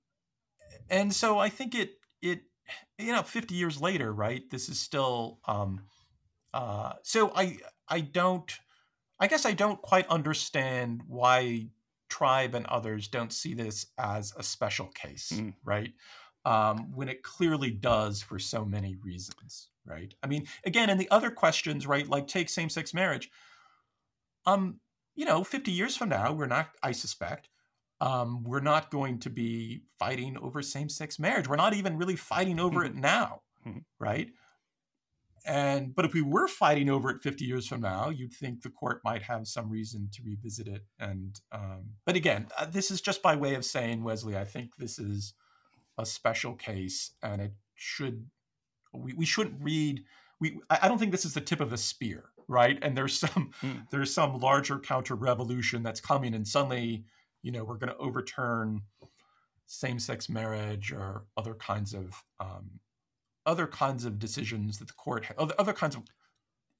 [0.89, 2.43] and so I think it it
[2.97, 5.81] you know 50 years later right this is still um,
[6.55, 8.53] uh, so I I don't
[9.19, 11.71] I guess I don't quite understand why
[12.09, 15.55] Tribe and others don't see this as a special case, mm.
[15.65, 15.93] right?
[16.45, 20.15] Um, when it clearly does for so many reasons, right?
[20.23, 22.09] I mean, again, and the other questions, right?
[22.09, 23.31] Like take same-sex marriage.
[24.47, 24.81] Um,
[25.15, 27.51] you know, 50 years from now, we're not, I suspect,
[28.01, 31.49] um, we're not going to be fighting over same-sex marriage.
[31.49, 32.97] We're not even really fighting over mm-hmm.
[32.99, 33.81] it now, mm-hmm.
[33.99, 34.31] right?
[35.49, 38.71] And but if we were fighting over it 50 years from now, you'd think the
[38.71, 40.85] court might have some reason to revisit it.
[40.99, 44.77] And um, but again, uh, this is just by way of saying, Wesley, I think
[44.77, 45.33] this is
[45.99, 48.27] a special case, and it should
[48.93, 50.05] we, we shouldn't read.
[50.41, 52.79] We I don't think this is the tip of the spear, right?
[52.81, 53.87] And there's some mm.
[53.91, 57.05] there's some larger counter revolution that's coming, and suddenly,
[57.43, 58.83] you know, we're going to overturn
[59.67, 62.81] same-sex marriage or other kinds of um,
[63.45, 66.03] other kinds of decisions that the court, other, other kinds of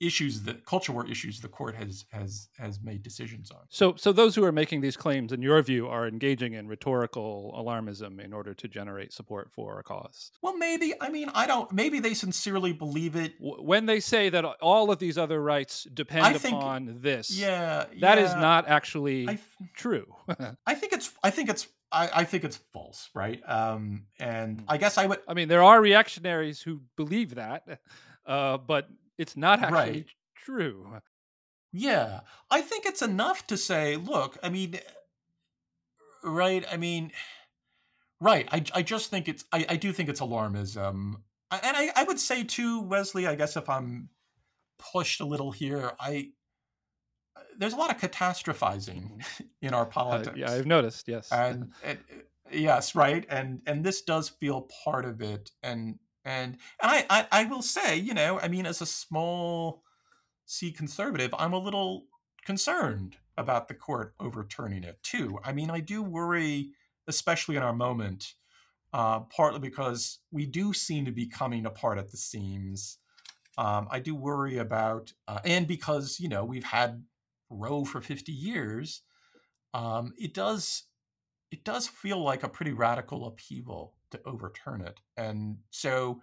[0.01, 3.61] issues that culture war issues the court has has has made decisions on.
[3.69, 7.55] So so those who are making these claims in your view are engaging in rhetorical
[7.59, 10.31] alarmism in order to generate support for a cause.
[10.43, 14.45] Well maybe I mean I don't maybe they sincerely believe it when they say that
[14.45, 17.31] all of these other rights depend think, upon this.
[17.31, 17.87] Yeah.
[18.01, 19.41] that yeah, is not actually th-
[19.75, 20.15] true.
[20.67, 23.41] I think it's I think it's I, I think it's false, right?
[23.47, 24.63] Um, and.
[24.69, 25.21] I guess I would.
[25.27, 27.81] I mean, there are reactionaries who believe that,
[28.27, 30.07] uh, but it's not actually right.
[30.37, 31.01] true.
[31.73, 34.79] Yeah, I think it's enough to say, look, I mean,
[36.25, 36.65] right?
[36.71, 37.13] I mean,
[38.21, 38.49] right.
[38.51, 41.17] I, I just think it's, I, I do think it's alarmism.
[41.51, 44.09] And I, I would say too, Wesley, I guess if I'm
[44.79, 46.31] pushed a little here, I,
[47.59, 49.45] there's a lot of catastrophizing mm-hmm.
[49.63, 50.37] in our politics.
[50.37, 51.09] Uh, yeah, I've noticed.
[51.09, 51.99] Yes, and, and,
[52.51, 55.51] yes, right, and and this does feel part of it.
[55.63, 55.99] And
[56.29, 59.83] and and I, I I will say, you know, I mean, as a small
[60.45, 62.05] C conservative, I'm a little
[62.45, 65.39] concerned about the court overturning it too.
[65.43, 66.73] I mean, I do worry,
[67.07, 68.35] especially in our moment,
[68.93, 72.99] uh, partly because we do seem to be coming apart at the seams.
[73.57, 77.05] Um, I do worry about, uh, and because you know we've had
[77.49, 79.03] Roe for 50 years,
[79.73, 80.85] um, it does
[81.51, 85.01] it does feel like a pretty radical upheaval to overturn it.
[85.17, 86.21] And so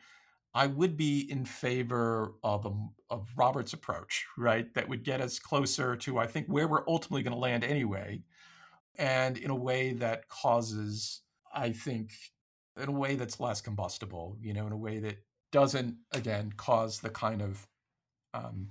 [0.54, 2.74] I would be in favor of a,
[3.10, 4.74] of Robert's approach, right?
[4.74, 8.22] That would get us closer to I think where we're ultimately going to land anyway,
[8.98, 11.22] and in a way that causes
[11.54, 12.12] I think
[12.82, 15.18] in a way that's less combustible, you know, in a way that
[15.52, 17.68] doesn't again cause the kind of
[18.34, 18.70] um,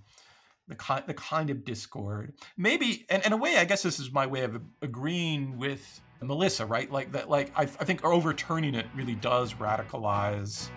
[0.69, 4.13] the kind the kind of discord maybe and in a way i guess this is
[4.13, 8.87] my way of agreeing with melissa right like that like i, I think overturning it
[8.95, 10.69] really does radicalize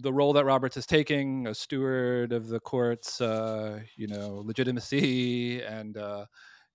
[0.00, 5.62] the role that Roberts is taking, a steward of the court's, uh, you know, legitimacy
[5.62, 6.26] and, uh,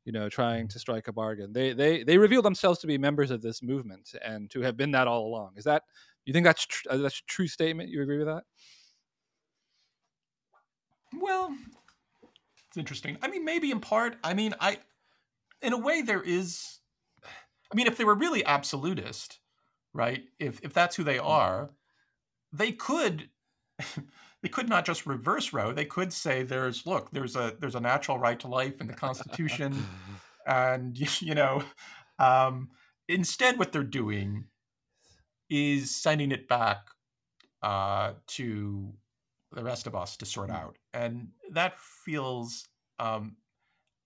[0.03, 1.53] you know, trying to strike a bargain.
[1.53, 4.91] They they they reveal themselves to be members of this movement and to have been
[4.91, 5.51] that all along.
[5.57, 5.83] Is that
[6.25, 7.89] you think that's tr- uh, that's a true statement?
[7.89, 8.43] You agree with that?
[11.19, 11.55] Well,
[12.67, 13.17] it's interesting.
[13.21, 14.17] I mean, maybe in part.
[14.23, 14.77] I mean, I,
[15.61, 16.79] in a way, there is.
[17.71, 19.39] I mean, if they were really absolutist,
[19.93, 20.23] right?
[20.39, 21.27] If if that's who they mm-hmm.
[21.27, 21.71] are,
[22.53, 23.29] they could
[24.41, 25.73] they could not just reverse Roe.
[25.73, 28.93] They could say there's look, there's a there's a natural right to life in the
[28.93, 29.85] Constitution,
[30.47, 31.63] and you know,
[32.19, 32.69] um,
[33.07, 34.45] instead what they're doing
[35.51, 36.87] is sending it back
[37.61, 38.93] uh, to
[39.51, 40.55] the rest of us to sort mm.
[40.55, 43.35] out, and that feels, um,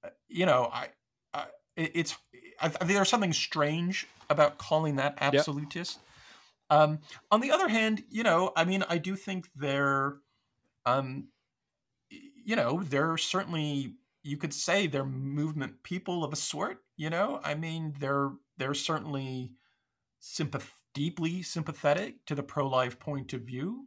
[0.03, 0.87] uh, you know, I,
[1.33, 1.45] I
[1.77, 2.17] it's
[2.59, 5.99] I, there's something strange about calling that absolutist.
[6.71, 6.79] Yep.
[6.79, 10.15] Um, on the other hand, you know, I mean, I do think they're,
[10.83, 11.27] um,
[12.09, 13.93] you know, they're certainly
[14.23, 16.79] you could say they're movement people of a sort.
[16.97, 19.51] You know, I mean, they're they're certainly
[20.19, 23.85] sympath- deeply sympathetic to the pro-life point of view,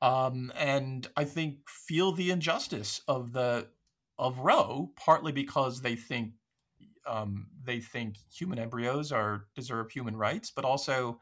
[0.00, 3.68] um, and I think feel the injustice of the
[4.18, 6.32] of Roe partly because they think
[7.06, 11.20] um, they think human embryos are deserve human rights, but also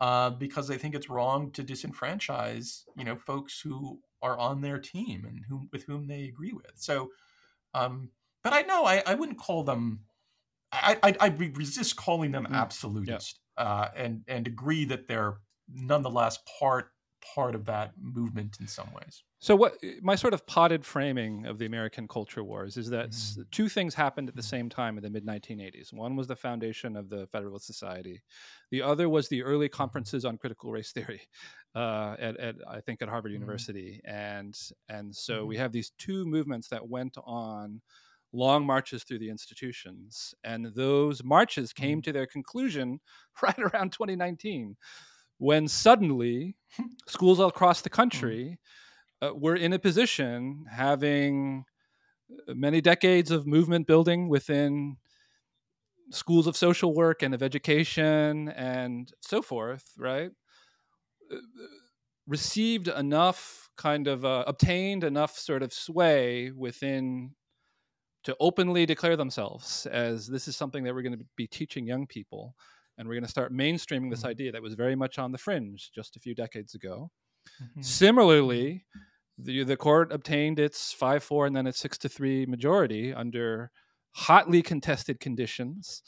[0.00, 4.78] uh, because they think it's wrong to disenfranchise, you know, folks who are on their
[4.78, 6.72] team and whom with whom they agree with.
[6.74, 7.10] So,
[7.74, 8.10] um,
[8.42, 10.00] but I know I, I wouldn't call them.
[10.72, 13.38] I, I, I resist calling them mm, absolutist.
[13.56, 15.38] Uh, and and agree that they're
[15.68, 16.90] nonetheless part
[17.34, 19.22] part of that movement in some ways.
[19.38, 23.42] So what my sort of potted framing of the American culture wars is that mm-hmm.
[23.50, 25.92] two things happened at the same time in the mid 1980s.
[25.92, 28.22] One was the foundation of the Federalist Society.
[28.70, 29.76] The other was the early mm-hmm.
[29.76, 31.22] conferences on critical race theory
[31.74, 33.40] uh, at, at, I think at Harvard mm-hmm.
[33.40, 34.00] University.
[34.04, 35.48] And and so mm-hmm.
[35.48, 37.80] we have these two movements that went on
[38.34, 42.02] long marches through the institutions and those marches came mm-hmm.
[42.02, 43.00] to their conclusion
[43.42, 44.76] right around 2019
[45.38, 46.56] when suddenly
[47.08, 47.94] schools all across the mm.
[47.94, 48.58] country
[49.22, 51.64] uh, were in a position having
[52.48, 54.96] uh, many decades of movement building within
[56.10, 60.30] schools of social work and of education and so forth, right?
[61.32, 61.36] Uh,
[62.26, 67.32] received enough kind of uh, obtained enough sort of sway within
[68.24, 72.06] to openly declare themselves as this is something that we're going to be teaching young
[72.06, 72.54] people
[72.96, 74.28] and we're going to start mainstreaming this mm-hmm.
[74.28, 77.10] idea that was very much on the fringe just a few decades ago.
[77.62, 77.82] Mm-hmm.
[77.82, 78.84] Similarly,
[79.38, 83.70] the the court obtained its five four and then its six to three majority under
[84.12, 86.02] hotly contested conditions,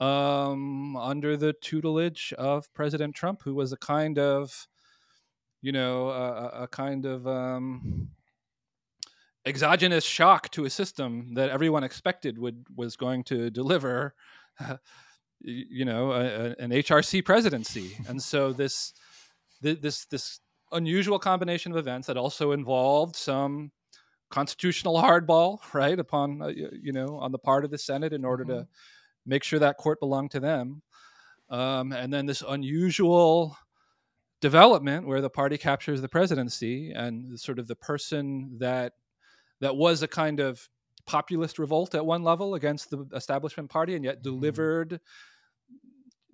[0.00, 4.66] um, under the tutelage of President Trump, who was a kind of,
[5.62, 8.08] you know, a, a kind of um,
[9.46, 14.14] exogenous shock to a system that everyone expected would was going to deliver.
[15.40, 18.94] you know, a, a, an HRC presidency, and so this
[19.60, 20.40] this this
[20.72, 23.70] unusual combination of events that also involved some
[24.30, 28.44] constitutional hardball, right, upon uh, you know on the part of the Senate in order
[28.44, 28.60] mm-hmm.
[28.60, 28.68] to
[29.26, 30.82] make sure that court belonged to them,
[31.50, 33.56] um, and then this unusual
[34.40, 38.92] development where the party captures the presidency and sort of the person that
[39.60, 40.68] that was a kind of
[41.06, 44.30] populist revolt at one level against the establishment party and yet mm-hmm.
[44.30, 45.00] delivered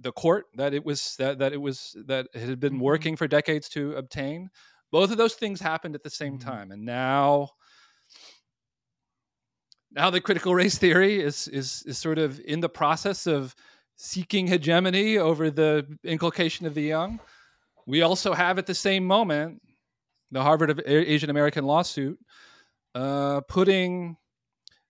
[0.01, 2.83] the court that it was that, that it was that it had been mm-hmm.
[2.83, 4.49] working for decades to obtain
[4.91, 6.49] both of those things happened at the same mm-hmm.
[6.49, 7.49] time and now
[9.93, 13.55] now the critical race theory is is is sort of in the process of
[13.97, 17.21] seeking hegemony over the inculcation of the young
[17.87, 19.61] we also have at the same moment
[20.31, 22.18] the harvard asian american lawsuit
[22.95, 24.16] uh, putting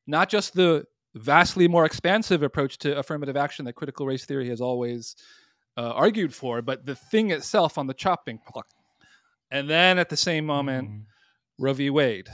[0.07, 0.85] not just the
[1.15, 5.17] vastly more expansive approach to affirmative action that critical race theory has always
[5.77, 8.67] uh, argued for, but the thing itself on the chopping block.
[9.51, 11.03] And then at the same moment, mm.
[11.59, 11.91] Roe v.
[11.91, 12.29] Wade.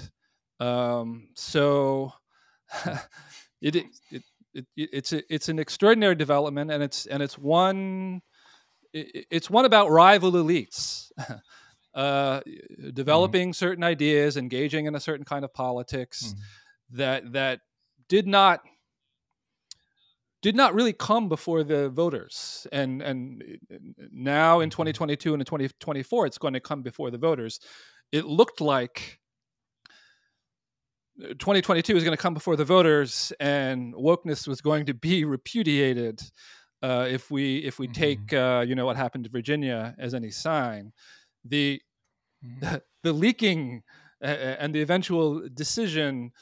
[0.60, 2.12] Um, so
[3.60, 4.22] it, it, it,
[4.54, 8.22] it, it's a, it's an extraordinary development, and it's and it's one
[8.92, 11.10] it, it's one about rival elites.
[11.96, 12.42] uh,
[12.92, 13.54] developing mm.
[13.54, 16.38] certain ideas, engaging in a certain kind of politics mm.
[16.90, 17.60] that that
[18.08, 18.60] did not
[20.42, 23.42] did not really come before the voters and and
[24.12, 27.58] now in 2022 and in 2024 it's going to come before the voters
[28.12, 29.18] it looked like
[31.18, 36.22] 2022 is going to come before the voters and wokeness was going to be repudiated
[36.82, 37.94] uh, if we if we mm-hmm.
[37.94, 40.92] take uh, you know what happened to Virginia as any sign
[41.48, 41.80] the
[42.44, 42.76] mm-hmm.
[43.02, 43.82] the leaking
[44.20, 46.32] and the eventual decision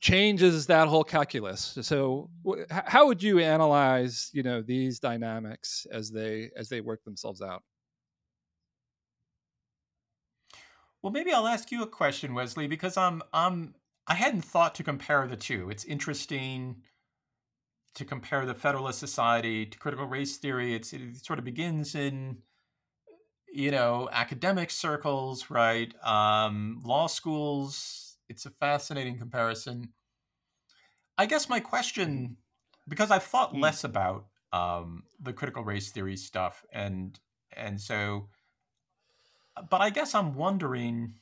[0.00, 1.78] changes that whole calculus.
[1.82, 2.30] So
[2.70, 7.62] how would you analyze you know these dynamics as they as they work themselves out?
[11.02, 13.74] Well maybe i'll ask you a question wesley because i'm i'm
[14.08, 15.70] i hadn't thought to compare the two.
[15.70, 16.82] It's interesting
[17.94, 20.74] to compare the federalist society to critical race theory.
[20.74, 22.38] It's it sort of begins in
[23.52, 29.88] you know academic circles right um law schools it's a fascinating comparison.
[31.16, 32.36] I guess my question,
[32.86, 33.60] because I've thought mm.
[33.60, 37.18] less about um, the critical race theory stuff, and
[37.56, 38.28] and so,
[39.70, 41.14] but I guess I'm wondering.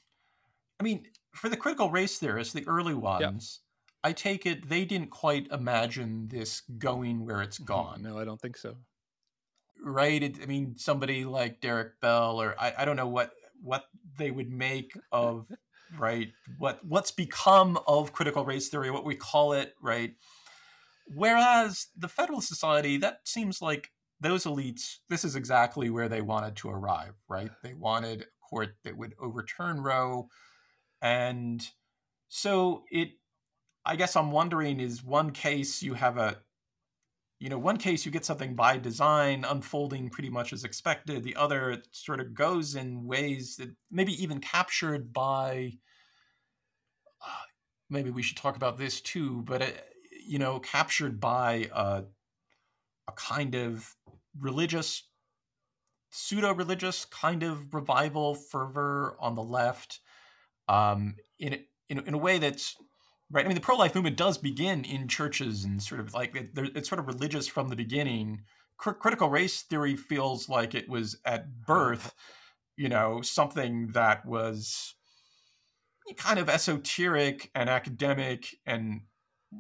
[0.78, 3.60] I mean, for the critical race theorists, the early ones,
[4.04, 7.66] I take it they didn't quite imagine this going where it's mm-hmm.
[7.66, 8.02] gone.
[8.02, 8.76] No, I don't think so.
[9.86, 10.22] Right?
[10.22, 13.30] It, I mean, somebody like Derrick Bell, or I, I don't know what
[13.62, 13.84] what
[14.18, 15.50] they would make of
[15.98, 16.32] right?
[16.58, 20.14] What what's become of critical race theory, what we call it, right?
[21.14, 26.56] Whereas the Federalist Society, that seems like those elites, this is exactly where they wanted
[26.56, 27.50] to arrive, right?
[27.62, 30.28] They wanted a court that would overturn Roe.
[31.00, 31.64] And
[32.28, 33.10] so it,
[33.84, 36.38] I guess I'm wondering is one case you have a,
[37.38, 41.22] you know, one case you get something by design unfolding pretty much as expected.
[41.22, 45.74] The other, it sort of goes in ways that maybe even captured by
[47.88, 49.80] maybe we should talk about this too, but it, uh,
[50.26, 52.02] you know, captured by a,
[53.06, 53.94] a kind of
[54.38, 55.08] religious,
[56.10, 60.00] pseudo-religious kind of revival fervor on the left,
[60.68, 62.74] um, in in in a way that's
[63.30, 63.44] right.
[63.44, 66.88] I mean, the pro-life movement does begin in churches and sort of like it, it's
[66.88, 68.42] sort of religious from the beginning.
[68.82, 72.12] C- critical race theory feels like it was at birth, uh-huh.
[72.76, 74.94] you know, something that was
[76.14, 79.00] kind of esoteric and academic and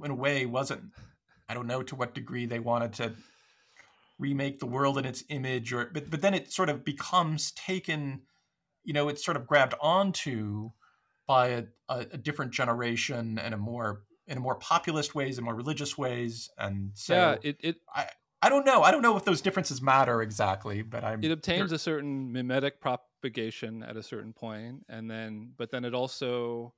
[0.04, 0.82] in a way wasn't
[1.48, 3.12] i don't know to what degree they wanted to
[4.18, 8.22] remake the world in its image or but, but then it sort of becomes taken
[8.84, 10.70] you know it's sort of grabbed onto
[11.26, 15.54] by a, a, different generation and a more in a more populist ways and more
[15.54, 18.06] religious ways and so yeah it, it I,
[18.42, 18.82] I don't know.
[18.82, 21.24] I don't know if those differences matter exactly, but I'm.
[21.24, 25.94] It obtains a certain mimetic propagation at a certain point, and then, but then it
[25.94, 26.74] also,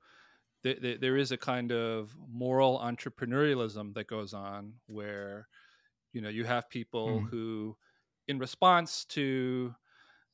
[0.63, 5.47] th- th- there is a kind of moral entrepreneurialism that goes on where,
[6.13, 7.29] you know, you have people mm.
[7.29, 7.75] who,
[8.27, 9.75] in response to,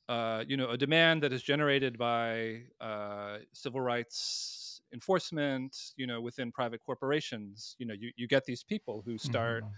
[0.08, 6.22] uh, you know, a demand that is generated by uh, civil rights enforcement, you know,
[6.22, 9.64] within private corporations, you know, you, you get these people who start.
[9.64, 9.74] Mm-hmm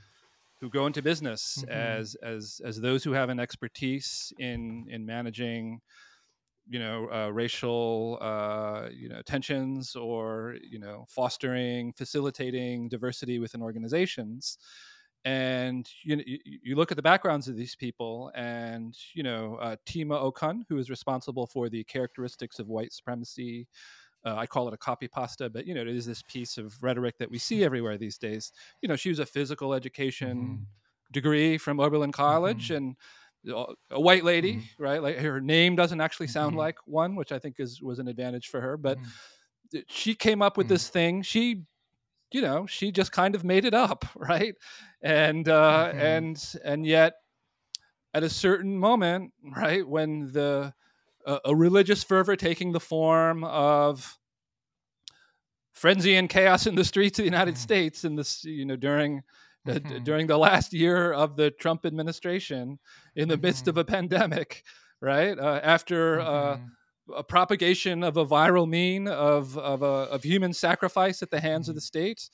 [0.60, 1.72] who go into business mm-hmm.
[1.72, 5.80] as as as those who have an expertise in in managing
[6.70, 13.62] you know uh, racial uh, you know tensions or you know fostering facilitating diversity within
[13.62, 14.58] organizations
[15.28, 16.24] and you,
[16.64, 20.78] you look at the backgrounds of these people and you know uh, Tema Okun who
[20.78, 23.68] is responsible for the characteristics of white supremacy
[24.26, 26.82] uh, I call it a copy pasta, but you know, it is this piece of
[26.84, 28.52] rhetoric that we see everywhere these days.
[28.82, 30.64] You know, she was a physical education mm-hmm.
[31.14, 32.76] degree from Oberlin College, mm-hmm.
[32.76, 32.96] and
[33.92, 34.84] a white lady, mm-hmm.
[34.84, 35.02] right?
[35.02, 36.60] Like her name doesn't actually sound mm-hmm.
[36.60, 38.76] like one, which I think is was an advantage for her.
[38.76, 39.80] But mm-hmm.
[39.88, 40.74] she came up with mm-hmm.
[40.74, 41.22] this thing.
[41.22, 41.64] She,
[42.32, 44.56] you know, she just kind of made it up, right?
[45.08, 47.14] And uh, and and yet,
[48.14, 50.74] at a certain moment, right when the
[51.26, 54.18] a, a religious fervor taking the form of
[55.72, 57.58] frenzy and chaos in the streets of the United mm.
[57.58, 59.22] States in this, you know, during
[59.66, 60.04] uh, mm-hmm.
[60.04, 62.78] during the last year of the Trump administration,
[63.16, 63.44] in the mm-hmm.
[63.44, 63.80] midst of mm-hmm.
[63.80, 64.64] a pandemic,
[65.02, 67.14] right uh, after uh, mm-hmm.
[67.14, 71.40] uh, a propagation of a viral meme of of, a, of human sacrifice at the
[71.40, 71.86] hands of the mm-hmm.
[71.86, 72.30] state,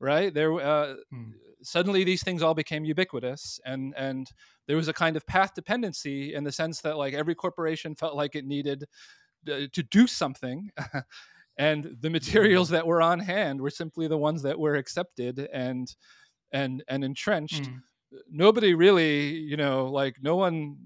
[0.00, 0.52] right there.
[0.54, 1.32] Uh, mm.
[1.62, 4.28] Suddenly, these things all became ubiquitous, and and
[4.66, 8.16] there was a kind of path dependency in the sense that like every corporation felt
[8.16, 8.84] like it needed
[9.50, 10.70] uh, to do something
[11.58, 15.96] and the materials that were on hand were simply the ones that were accepted and
[16.52, 17.80] and and entrenched mm.
[18.30, 20.76] nobody really you know like no one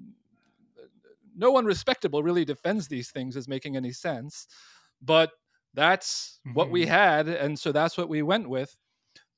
[1.36, 4.46] no one respectable really defends these things as making any sense.
[5.02, 5.32] But
[5.74, 6.54] that's mm-hmm.
[6.54, 6.90] what we mm-hmm.
[6.90, 8.76] had, and so that's what we went with.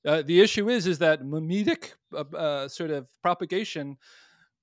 [0.07, 3.97] Uh, the issue is is that mimetic uh, uh, sort of propagation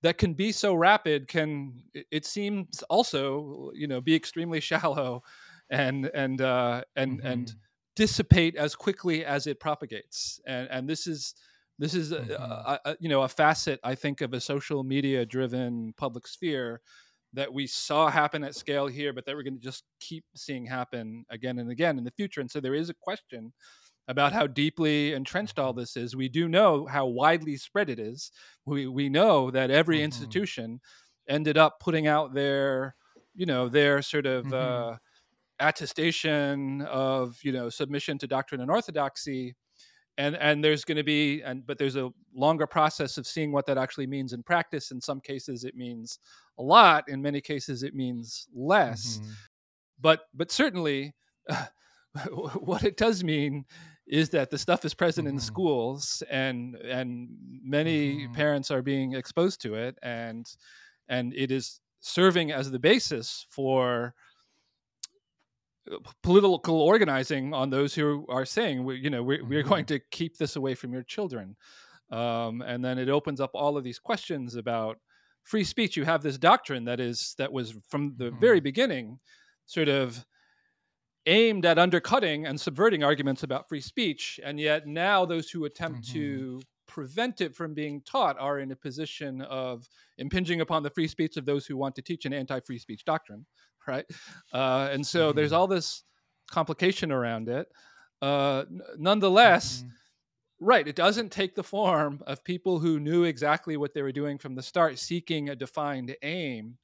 [0.02, 1.74] that can be so rapid can
[2.12, 5.22] it seems also you know be extremely shallow
[5.70, 7.28] and and uh, and mm-hmm.
[7.28, 7.56] and
[7.96, 11.36] dissipate as quickly as it propagates and and this is
[11.78, 12.32] this is mm-hmm.
[12.32, 16.82] a, a, you know a facet i think of a social media driven public sphere
[17.34, 20.66] that we saw happen at scale here but that we're going to just keep seeing
[20.66, 23.52] happen again and again in the future and so there is a question
[24.08, 25.80] about how deeply entrenched all mm-hmm.
[25.80, 28.32] this is we do know how widely spread it is
[28.66, 30.06] we we know that every mm-hmm.
[30.06, 30.80] institution
[31.28, 32.96] ended up putting out their
[33.36, 34.94] you know their sort of mm-hmm.
[34.94, 34.98] uh,
[35.60, 39.56] attestation of you know submission to doctrine and orthodoxy
[40.18, 43.66] and and there's going to be and but there's a longer process of seeing what
[43.66, 46.20] that actually means in practice in some cases it means
[46.60, 49.32] a lot in many cases it means less mm-hmm.
[50.02, 51.14] but but certainly
[51.50, 51.66] uh,
[52.60, 53.66] what it does mean
[54.08, 55.38] is that the stuff is present mm-hmm.
[55.38, 57.30] in schools and and
[57.64, 58.34] many mm-hmm.
[58.34, 60.46] parents are being exposed to it and
[61.08, 64.14] and it is serving as the basis for
[66.22, 69.96] political organizing on those who are saying we, you know we're, we're going mm-hmm.
[69.96, 71.56] to keep this away from your children
[72.12, 74.98] um, and then it opens up all of these questions about
[75.44, 78.40] free speech you have this doctrine that is that was from the mm-hmm.
[78.40, 79.20] very beginning
[79.66, 80.26] sort of
[81.26, 86.02] aimed at undercutting and subverting arguments about free speech and yet now those who attempt
[86.02, 86.14] mm-hmm.
[86.14, 91.08] to prevent it from being taught are in a position of impinging upon the free
[91.08, 93.46] speech of those who want to teach an anti-free speech doctrine
[93.88, 94.06] right?
[94.54, 95.38] Uh, and so mm-hmm.
[95.38, 96.04] there's all this
[96.50, 97.68] complication around it.
[98.22, 100.66] Uh, n- nonetheless, mm-hmm.
[100.66, 104.38] right, it doesn't take the form of people who knew exactly what they were doing
[104.38, 106.78] from the start, seeking a defined aim.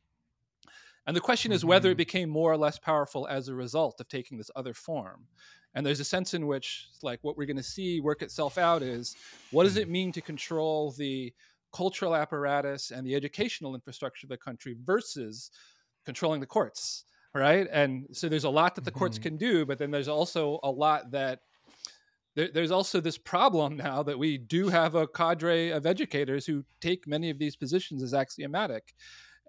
[1.07, 1.55] And the question mm-hmm.
[1.55, 1.97] is whether it mm-hmm.
[1.97, 5.25] became more or less powerful as a result of taking this other form.
[5.75, 8.81] And there's a sense in which, like, what we're going to see work itself out
[8.81, 9.15] is
[9.51, 9.91] what does it mm.
[9.91, 11.33] mean to control the
[11.71, 15.51] cultural apparatus and the educational infrastructure of the country versus
[16.05, 19.23] controlling the courts right and so there's a lot that the courts mm-hmm.
[19.23, 21.41] can do but then there's also a lot that
[22.35, 26.63] there, there's also this problem now that we do have a cadre of educators who
[26.81, 28.95] take many of these positions as axiomatic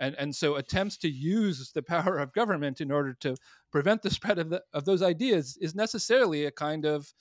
[0.01, 3.37] and and so attempts to use the power of government in order to
[3.71, 7.13] prevent the spread of the, of those ideas is necessarily a kind of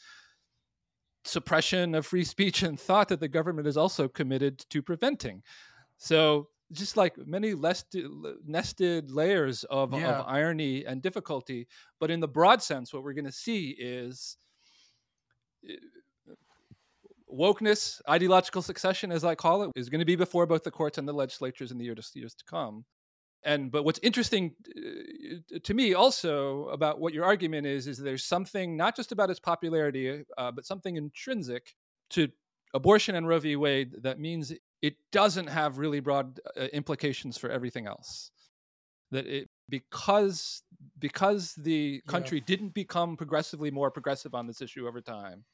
[1.26, 5.44] suppression of free speech and thought that the government is also committed to preventing
[5.98, 7.84] so just like many less
[8.46, 10.20] nested layers of, yeah.
[10.20, 11.68] of irony and difficulty.
[12.00, 14.38] But in the broad sense, what we're going to see is
[17.32, 20.98] wokeness, ideological succession, as I call it, is going to be before both the courts
[20.98, 22.86] and the legislatures in the years, years to come.
[23.44, 28.26] And but what's interesting uh, to me also about what your argument is is there's
[28.26, 31.74] something not just about its popularity, uh, but something intrinsic
[32.12, 32.28] to
[32.74, 33.56] abortion and Roe v.
[33.56, 34.52] Wade that means
[34.82, 38.32] it doesn't have really broad uh, implications for everything else.
[39.12, 40.62] That it because
[41.00, 42.46] because the country yeah.
[42.46, 45.46] didn't become progressively more progressive on this issue over time.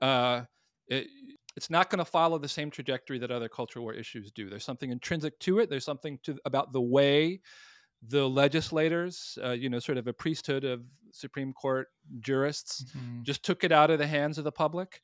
[0.00, 0.42] Uh,
[0.90, 1.06] it,
[1.56, 4.48] it's not going to follow the same trajectory that other cultural war issues do.
[4.48, 5.70] There's something intrinsic to it.
[5.70, 7.40] There's something to about the way
[8.06, 10.82] the legislators, uh, you know, sort of a priesthood of
[11.12, 11.88] Supreme Court
[12.20, 13.22] jurists, mm-hmm.
[13.22, 15.02] just took it out of the hands of the public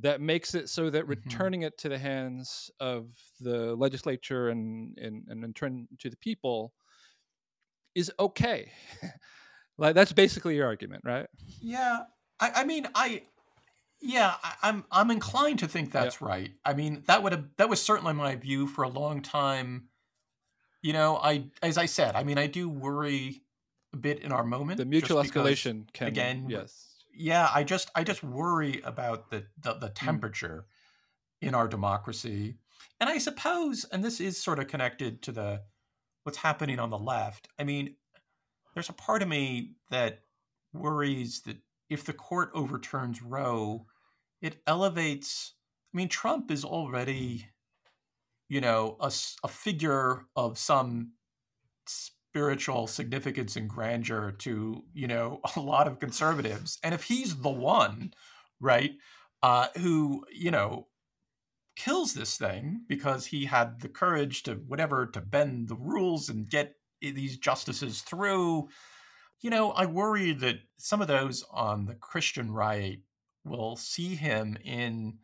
[0.00, 1.10] that makes it so that mm-hmm.
[1.10, 3.08] returning it to the hands of
[3.40, 6.72] the legislature and and, and in turn to the people
[7.94, 8.70] is okay
[9.78, 11.26] like that's basically your argument right
[11.60, 12.00] yeah
[12.40, 13.22] i, I mean i
[14.00, 16.28] yeah I, am I'm, I'm inclined to think that's yeah.
[16.28, 19.88] right i mean that would have that was certainly my view for a long time
[20.82, 23.42] you know i as i said i mean i do worry
[23.92, 26.88] a bit in our moment the mutual escalation because, can again yes
[27.18, 29.94] yeah, I just I just worry about the the, the mm.
[29.94, 30.64] temperature
[31.42, 31.48] mm.
[31.48, 32.56] in our democracy,
[33.00, 35.62] and I suppose, and this is sort of connected to the
[36.22, 37.48] what's happening on the left.
[37.58, 37.96] I mean,
[38.74, 40.20] there's a part of me that
[40.72, 41.56] worries that
[41.90, 43.86] if the court overturns Roe,
[44.40, 45.54] it elevates.
[45.92, 47.46] I mean, Trump is already,
[48.48, 49.12] you know, a,
[49.42, 51.12] a figure of some
[51.86, 57.48] spiritual significance and grandeur to you know a lot of conservatives and if he's the
[57.48, 58.12] one
[58.60, 58.92] right
[59.42, 60.86] uh, who you know
[61.74, 66.50] kills this thing because he had the courage to whatever to bend the rules and
[66.50, 68.68] get these justices through
[69.40, 73.00] you know i worry that some of those on the christian right
[73.44, 75.18] will see him in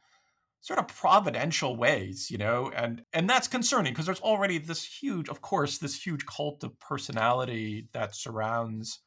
[0.64, 5.28] sort of providential ways, you know, and and that's concerning because there's already this huge,
[5.28, 9.00] of course, this huge cult of personality that surrounds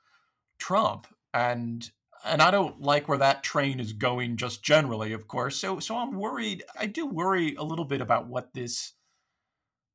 [0.59, 1.89] Trump, and
[2.23, 5.57] and I don't like where that train is going just generally, of course.
[5.57, 6.63] So so I'm worried.
[6.79, 8.93] I do worry a little bit about what this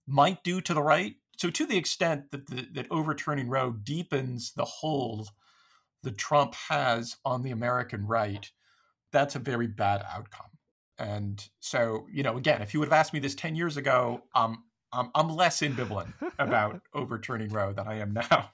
[0.04, 1.14] might do to the right.
[1.42, 5.30] So to the extent that the, that overturning Roe deepens the hold
[6.04, 8.48] that Trump has on the American right,
[9.10, 10.46] that's a very bad outcome.
[11.00, 14.22] And so, you know, again, if you would have asked me this 10 years ago,
[14.36, 14.62] um,
[14.92, 18.52] I'm, I'm less ambivalent about overturning Roe than I am now.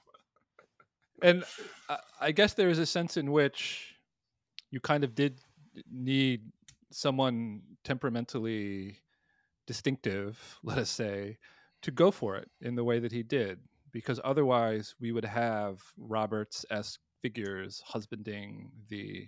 [1.21, 1.43] And
[2.19, 3.93] I guess there is a sense in which
[4.71, 5.41] you kind of did
[5.91, 6.41] need
[6.89, 8.97] someone temperamentally
[9.67, 11.37] distinctive, let us say,
[11.81, 13.59] to go for it in the way that he did,
[13.91, 19.27] because otherwise we would have Roberts esque figures husbanding the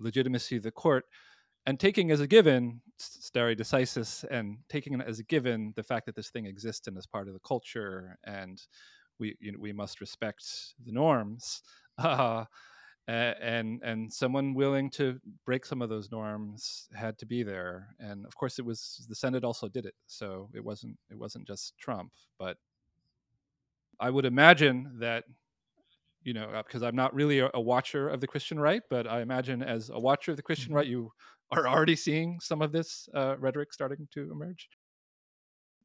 [0.00, 1.04] legitimacy of the court
[1.66, 6.16] and taking as a given stare decisis and taking as a given the fact that
[6.16, 8.62] this thing exists and is part of the culture and
[9.18, 10.44] we you know, we must respect
[10.84, 11.62] the norms.
[11.98, 12.44] Uh,
[13.08, 18.26] and and someone willing to break some of those norms had to be there and
[18.26, 21.72] of course it was the senate also did it so it wasn't it wasn't just
[21.78, 22.58] trump but
[23.98, 25.24] i would imagine that
[26.22, 29.22] you know because i'm not really a, a watcher of the christian right but i
[29.22, 31.10] imagine as a watcher of the christian right you
[31.50, 34.68] are already seeing some of this uh, rhetoric starting to emerge.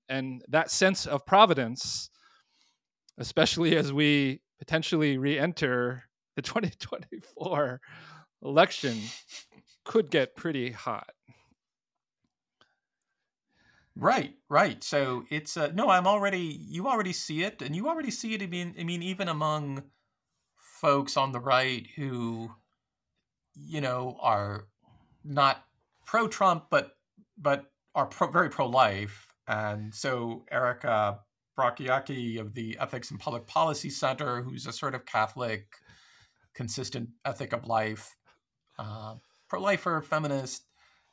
[0.10, 2.10] And that sense of providence,
[3.18, 6.04] especially as we potentially re enter
[6.36, 7.82] the 2024
[8.44, 9.00] election,
[9.84, 11.12] could get pretty hot.
[13.96, 14.84] Right, right.
[14.84, 18.42] So it's uh, no, I'm already you already see it, and you already see it.
[18.42, 19.84] I mean, I mean, even among
[20.58, 22.50] folks on the right who,
[23.54, 24.68] you know, are
[25.24, 25.64] not
[26.06, 26.98] pro Trump, but
[27.38, 29.28] but are pro, very pro life.
[29.48, 31.20] And so Erika
[31.58, 35.68] Bachiochi of the Ethics and Public Policy Center, who's a sort of Catholic,
[36.54, 38.16] consistent ethic of life,
[38.80, 39.16] uh,
[39.50, 40.66] pro lifer, feminist.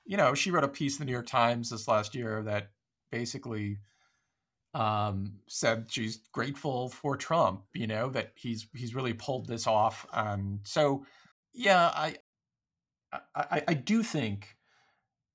[0.05, 2.71] You know, she wrote a piece in the New York Times this last year that
[3.11, 3.79] basically
[4.75, 7.63] um, said she's grateful for Trump.
[7.75, 10.07] You know that he's he's really pulled this off.
[10.13, 11.05] And so,
[11.53, 12.17] yeah, I
[13.35, 14.57] I, I do think,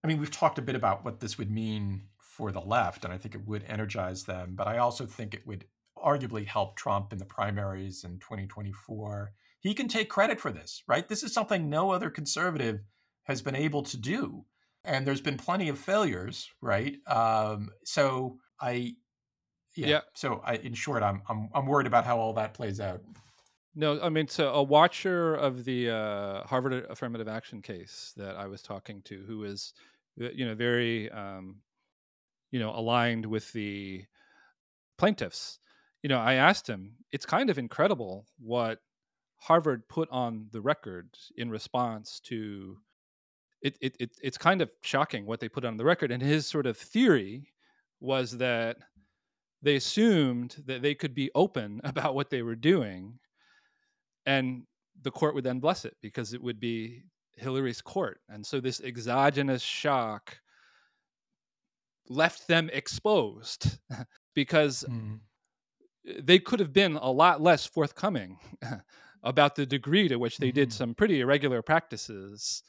[0.04, 3.14] I mean, we've talked a bit about what this would mean for the left, and
[3.14, 5.66] I think it would energize them, but I also think it would
[5.98, 9.34] arguably help Trump in the primaries in 2024.
[9.66, 11.10] He can take credit for this, right?
[11.10, 12.82] This is something no other conservative
[13.24, 14.46] has been able to do.
[14.84, 16.98] And there's been plenty of failures, right?
[17.08, 18.94] Um, so I,
[19.76, 19.88] yeah.
[19.88, 20.00] yeah.
[20.14, 23.02] So I, in short, I'm, I'm I'm worried about how all that plays out.
[23.74, 28.46] No, I mean, so a watcher of the uh, Harvard affirmative action case that I
[28.46, 29.74] was talking to, who is,
[30.22, 31.56] uh, you know, very, um,
[32.52, 34.06] you know, aligned with the
[35.00, 35.58] plaintiffs.
[36.04, 38.78] You know, I asked him, it's kind of incredible what
[39.46, 42.78] Harvard put on the record in response to.
[43.62, 46.46] It, it, it it's kind of shocking what they put on the record, and his
[46.46, 47.52] sort of theory
[48.00, 48.78] was that
[49.62, 53.20] they assumed that they could be open about what they were doing
[54.26, 54.64] and
[55.02, 58.22] the court would then bless it because it would be Hillary's court.
[58.30, 60.40] And so this exogenous shock
[62.10, 63.80] left them exposed
[64.36, 65.20] because mm.
[66.22, 68.38] they could have been a lot less forthcoming
[69.26, 70.56] about the degree to which they mm-hmm.
[70.56, 72.64] did some pretty irregular practices.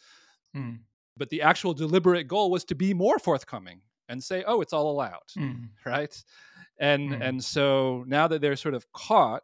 [0.57, 0.81] Mm.
[1.17, 4.91] But the actual deliberate goal was to be more forthcoming and say, "Oh, it's all
[4.91, 5.69] allowed." Mm.
[5.85, 6.25] Right?
[6.79, 7.21] And mm.
[7.21, 9.43] and so now that they're sort of caught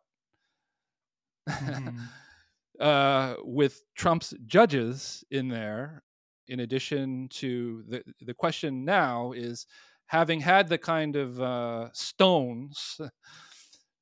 [1.49, 1.99] mm-hmm.
[2.81, 6.03] uh, with Trump's judges in there.
[6.49, 9.67] In addition to the the question now is,
[10.07, 13.01] having had the kind of uh, stones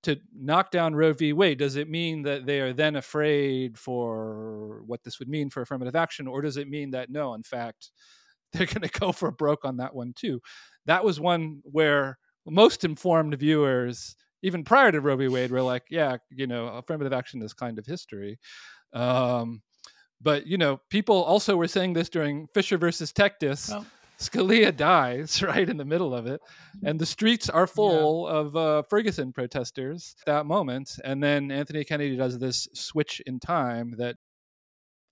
[0.02, 1.32] to knock down Roe v.
[1.32, 5.62] Wade, does it mean that they are then afraid for what this would mean for
[5.62, 7.90] affirmative action, or does it mean that no, in fact,
[8.52, 10.40] they're going to go for broke on that one too?
[10.86, 15.28] That was one where most informed viewers even prior to Roe v.
[15.28, 18.38] Wade, we're like, yeah, you know, affirmative action is kind of history.
[18.92, 19.62] Um,
[20.20, 23.70] but you know, people also were saying this during Fisher versus Texas.
[24.20, 26.40] Scalia dies right in the middle of it,
[26.84, 28.36] and the streets are full yeah.
[28.36, 30.98] of uh, Ferguson protesters at that moment.
[31.02, 34.16] And then Anthony Kennedy does this switch in time that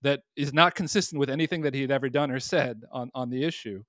[0.03, 3.31] that is not consistent with anything that he had ever done or said on on
[3.31, 3.83] the issue.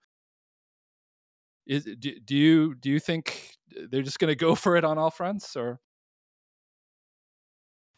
[1.68, 3.58] Is do, do you do you think
[3.92, 5.80] they're just going to go for it on all fronts, or?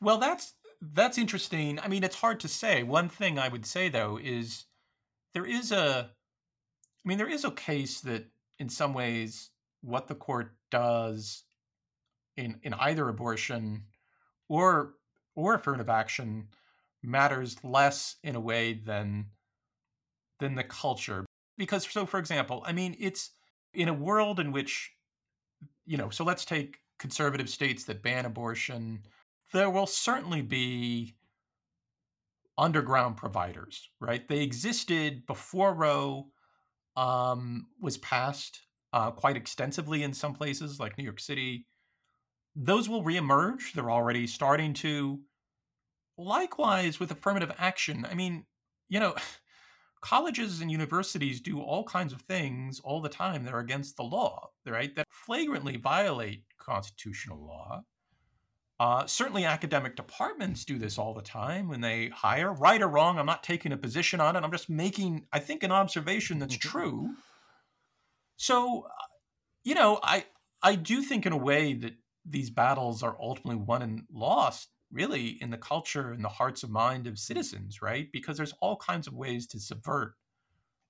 [0.01, 1.80] Well, that's that's interesting.
[1.80, 2.82] I mean, it's hard to say.
[2.82, 4.65] One thing I would say though is
[5.34, 6.09] there is a
[7.03, 8.25] I mean, there is a case that
[8.59, 9.49] in some ways
[9.81, 11.43] what the court does
[12.37, 13.83] in in either abortion
[14.47, 14.93] or
[15.35, 16.47] or affirmative action
[17.03, 19.25] matters less in a way than
[20.39, 21.25] than the culture.
[21.57, 23.31] Because so for example i mean it's
[23.73, 24.91] in a world in which
[25.85, 29.01] you know so let's take conservative states that ban abortion
[29.53, 31.15] there will certainly be
[32.57, 34.27] underground providers right?
[34.27, 36.27] They existed before roe
[36.95, 38.61] um, was passed
[38.93, 41.65] uh, quite extensively in some places like new york city
[42.55, 45.19] those will reemerge they're already starting to
[46.17, 48.45] likewise with affirmative action i mean
[48.89, 49.15] you know
[50.01, 54.03] colleges and universities do all kinds of things all the time that are against the
[54.03, 54.95] law, right?
[54.95, 57.83] That flagrantly violate constitutional law.
[58.82, 63.19] Uh, certainly, academic departments do this all the time when they hire, right or wrong.
[63.19, 64.43] I'm not taking a position on it.
[64.43, 66.67] I'm just making, I think, an observation that's mm-hmm.
[66.67, 67.13] true.
[68.38, 69.05] So, uh,
[69.63, 70.25] you know, I
[70.63, 71.93] I do think in a way that
[72.25, 76.73] these battles are ultimately won and lost really in the culture and the hearts and
[76.73, 78.07] mind of citizens, right?
[78.11, 80.15] Because there's all kinds of ways to subvert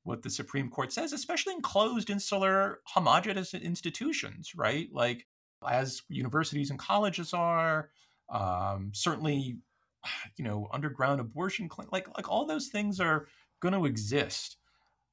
[0.04, 4.88] what the Supreme Court says, especially in closed, insular, homogenous institutions, right?
[4.94, 5.28] Like
[5.70, 7.90] as universities and colleges are,
[8.30, 9.58] um, certainly,
[10.38, 13.28] you know, underground abortion clinic, like like all those things are
[13.62, 14.58] going to exist,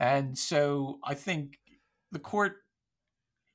[0.00, 1.58] and so I think
[2.12, 2.56] the court,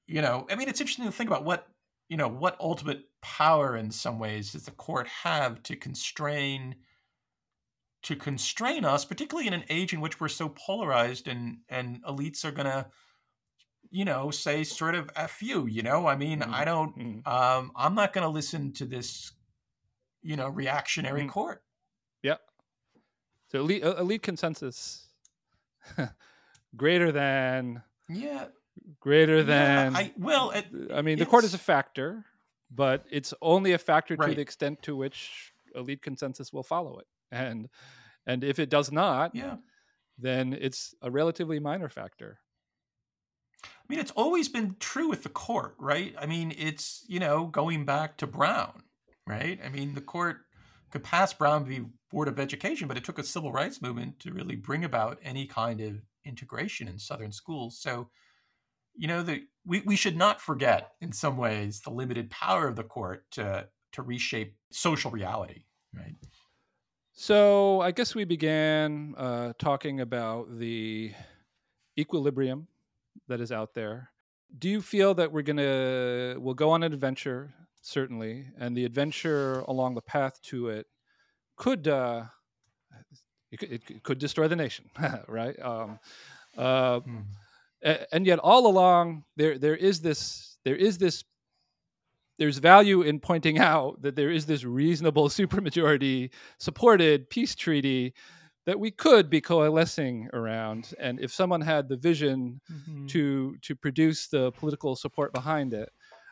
[0.07, 1.67] you know, I mean, it's interesting to think about what
[2.09, 6.75] you know what ultimate power in some ways does the court have to constrain
[8.03, 12.43] to constrain us particularly in an age in which we're so polarized and and elites
[12.43, 12.85] are going to
[13.93, 16.53] you know say sort of f you you know i mean mm-hmm.
[16.53, 17.29] i don't mm-hmm.
[17.31, 19.31] um i'm not going to listen to this
[20.23, 21.29] you know reactionary mm-hmm.
[21.29, 21.63] court
[22.23, 22.37] yeah
[23.51, 25.07] so elite, elite consensus
[26.75, 28.45] greater than yeah
[28.99, 32.25] greater than yeah, I, well it, i mean the court is a factor
[32.71, 34.29] but it's only a factor right.
[34.29, 37.69] to the extent to which elite consensus will follow it and
[38.25, 39.57] and if it does not yeah
[40.17, 42.39] then it's a relatively minor factor
[43.83, 46.15] i mean it's always been true with the court right?
[46.19, 48.83] I mean it's you know going back to brown
[49.27, 49.59] right?
[49.63, 50.37] I mean the court
[50.91, 54.31] could pass brown v board of education but it took a civil rights movement to
[54.31, 57.79] really bring about any kind of integration in southern schools.
[57.79, 58.09] So
[58.95, 62.75] you know the we, we should not forget in some ways the limited power of
[62.75, 65.63] the court to to reshape social reality
[65.95, 66.15] right?
[67.11, 71.11] So i guess we began uh, talking about the
[71.97, 72.67] equilibrium
[73.27, 74.09] that is out there.
[74.57, 79.59] Do you feel that we're gonna we'll go on an adventure certainly and the adventure
[79.61, 80.85] along the path to it
[81.57, 82.23] could uh
[83.51, 84.89] it, it could destroy the nation
[85.27, 85.59] right?
[85.61, 85.99] Um
[86.57, 87.23] uh, mm
[88.11, 91.23] and yet all along there there is this there is this
[92.39, 98.13] there's value in pointing out that there is this reasonable supermajority supported peace treaty
[98.65, 103.05] that we could be coalescing around and if someone had the vision mm-hmm.
[103.07, 105.89] to to produce the political support behind it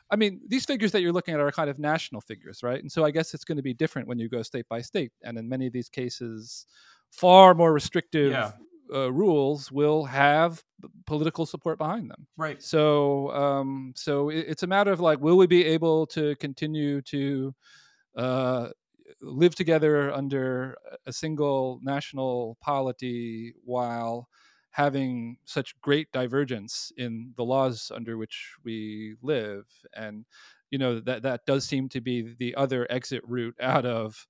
[0.10, 2.92] i mean these figures that you're looking at are kind of national figures right and
[2.92, 5.38] so i guess it's going to be different when you go state by state and
[5.38, 6.66] in many of these cases
[7.12, 8.52] far more restrictive yeah
[8.94, 10.64] uh, rules will have
[11.06, 12.28] political support behind them.
[12.38, 12.62] Right.
[12.62, 17.02] So, um, so it, it's a matter of like, will we be able to continue
[17.04, 17.56] to
[18.18, 18.70] uh,
[19.22, 24.28] live together under a single national polity while
[24.72, 30.26] having such great divergence in the laws under which we live and
[30.70, 34.26] you know that that does seem to be the other exit route out of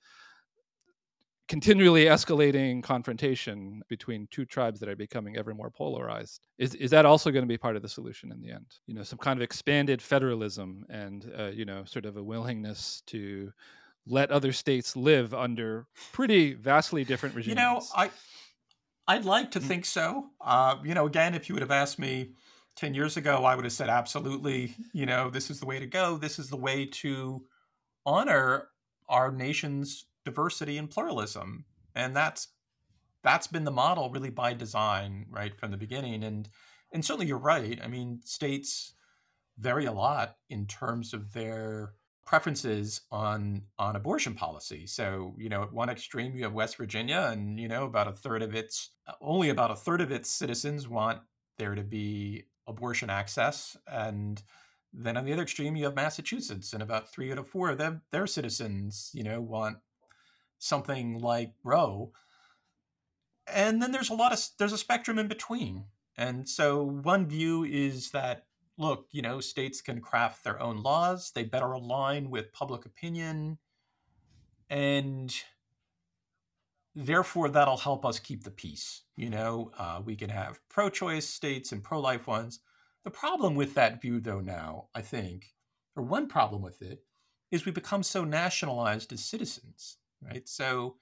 [1.51, 6.47] continually escalating confrontation between two tribes that are becoming ever more polarized.
[6.57, 8.67] Is, is that also going to be part of the solution in the end?
[8.87, 13.03] You know, some kind of expanded federalism and, uh, you know, sort of a willingness
[13.07, 13.51] to
[14.07, 17.49] let other states live under pretty vastly different regimes.
[17.49, 18.09] You know, I,
[19.07, 19.63] I'd like to mm.
[19.63, 20.29] think so.
[20.39, 22.31] Uh, you know, again, if you would have asked me
[22.77, 25.85] 10 years ago, I would have said, absolutely, you know, this is the way to
[25.85, 26.17] go.
[26.17, 27.43] This is the way to
[28.05, 28.69] honor
[29.07, 32.49] our nation's diversity and pluralism and that's
[33.23, 36.49] that's been the model really by design right from the beginning and
[36.91, 38.93] and certainly you're right i mean states
[39.57, 41.93] vary a lot in terms of their
[42.25, 47.29] preferences on on abortion policy so you know at one extreme you have west virginia
[47.31, 50.29] and you know about a third of its uh, only about a third of its
[50.29, 51.19] citizens want
[51.57, 54.43] there to be abortion access and
[54.93, 57.77] then on the other extreme you have massachusetts and about three out of four of
[57.77, 59.77] them their citizens you know want
[60.61, 62.11] something like Roe.
[63.47, 65.85] And then there's a lot of there's a spectrum in between.
[66.17, 68.45] And so one view is that
[68.81, 73.57] look, you know, states can craft their own laws, they better align with public opinion,
[74.69, 75.33] and
[76.95, 79.03] therefore that'll help us keep the peace.
[79.15, 82.59] You know, uh, we can have pro choice states and pro life ones.
[83.03, 85.53] The problem with that view, though, now, I think,
[85.95, 87.03] or one problem with it,
[87.51, 90.47] is we become so nationalized as citizens, right?
[90.47, 90.95] So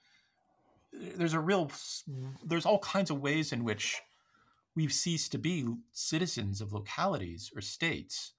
[0.92, 1.70] there's a real,
[2.44, 4.00] there's all kinds of ways in which
[4.74, 8.32] we've ceased to be citizens of localities or states.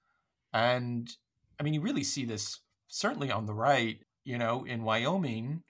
[0.52, 1.10] And
[1.58, 5.62] I mean, you really see this certainly on the right, you know, in Wyoming,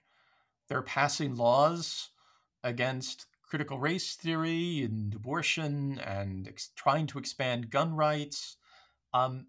[0.67, 2.09] they're passing laws
[2.63, 8.57] against critical race theory and abortion and ex- trying to expand gun rights.
[9.13, 9.47] Um,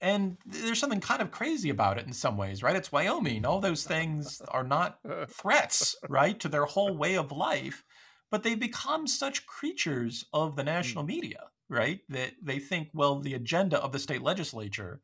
[0.00, 2.76] and there's something kind of crazy about it in some ways, right?
[2.76, 3.44] It's Wyoming.
[3.44, 4.98] All those things are not
[5.28, 7.84] threats, right, to their whole way of life,
[8.32, 10.68] but they become such creatures of the hmm.
[10.68, 12.00] national media, right?
[12.08, 15.02] That they think, well, the agenda of the state legislature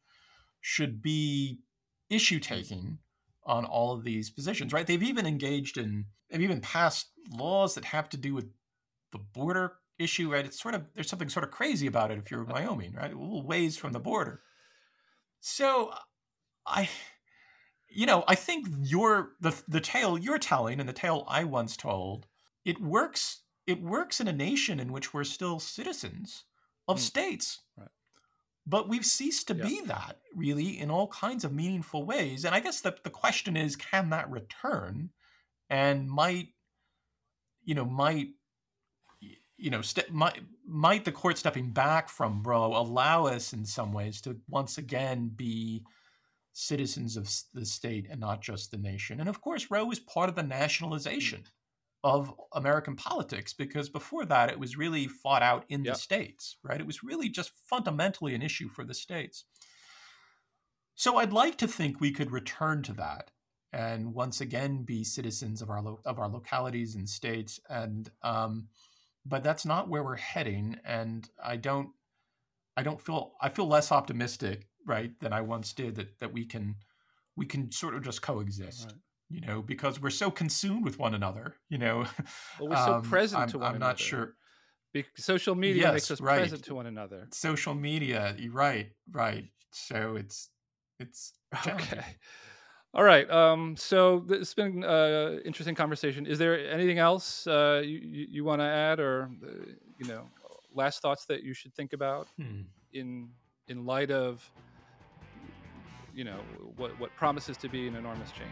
[0.63, 1.61] should be
[2.11, 2.55] issue hmm.
[2.55, 2.99] taking
[3.45, 4.87] on all of these positions, right?
[4.87, 8.47] They've even engaged in, they've even passed laws that have to do with
[9.13, 10.45] the border issue, right?
[10.45, 12.65] It's sort of, there's something sort of crazy about it if you're in uh-huh.
[12.67, 13.13] Wyoming, right?
[13.13, 14.43] A little ways from the border.
[15.41, 15.93] So
[16.67, 16.89] I,
[17.89, 21.77] you know, I think your, the, the tale you're telling and the tale I once
[21.77, 22.27] told,
[22.65, 26.45] it works, it works in a nation in which we're still citizens
[26.87, 27.01] of mm.
[27.01, 27.61] states.
[27.77, 27.89] Right
[28.69, 29.65] but we've ceased to yeah.
[29.65, 33.57] be that really in all kinds of meaningful ways and i guess the, the question
[33.57, 35.09] is can that return
[35.71, 36.49] and might
[37.65, 38.29] you know might
[39.57, 43.93] you know st- might might the court stepping back from Roe allow us in some
[43.93, 45.83] ways to once again be
[46.53, 50.29] citizens of the state and not just the nation and of course Roe is part
[50.29, 51.43] of the nationalization
[52.05, 55.95] of American politics because before that it was really fought out in yep.
[55.95, 56.81] the states, right?
[56.81, 59.45] It was really just fundamentally an issue for the states.
[60.95, 63.31] So I'd like to think we could return to that
[63.73, 68.69] and once again be citizens of our lo- of our localities and states and um,
[69.27, 71.91] but that's not where we're heading and I don't
[72.77, 76.47] I don't feel I feel less optimistic right than I once did that that we
[76.47, 76.77] can
[77.37, 78.87] we can sort of just coexist.
[78.87, 78.95] Right
[79.31, 82.07] you know, because we're so consumed with one another, you know.
[82.59, 83.77] Well, we're so um, present I'm, to one another.
[83.77, 83.91] I'm another.
[83.91, 84.35] not sure.
[84.93, 86.39] Be- social media yes, makes us right.
[86.39, 87.27] present to one another.
[87.33, 89.45] Social media, right, right.
[89.73, 90.49] So it's
[90.99, 91.35] it's
[91.67, 92.05] okay.
[92.95, 93.31] All right.
[93.31, 96.27] Um, so it's been an uh, interesting conversation.
[96.27, 100.23] Is there anything else uh, you, you, you want to add, or uh, you know,
[100.75, 102.63] last thoughts that you should think about hmm.
[102.93, 103.29] in
[103.69, 104.51] in light of
[106.19, 106.41] you know
[106.77, 108.51] what what promises to be an enormous change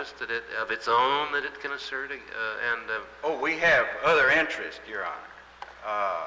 [0.02, 2.10] interest that it, of its own that it can assert?
[2.10, 2.14] Uh,
[2.72, 5.14] and uh, oh, we have other interest, Your Honor.
[5.86, 6.24] Uh,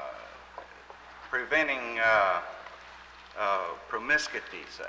[1.30, 2.40] preventing uh,
[3.38, 3.60] uh,
[3.90, 4.84] promiscuity, say.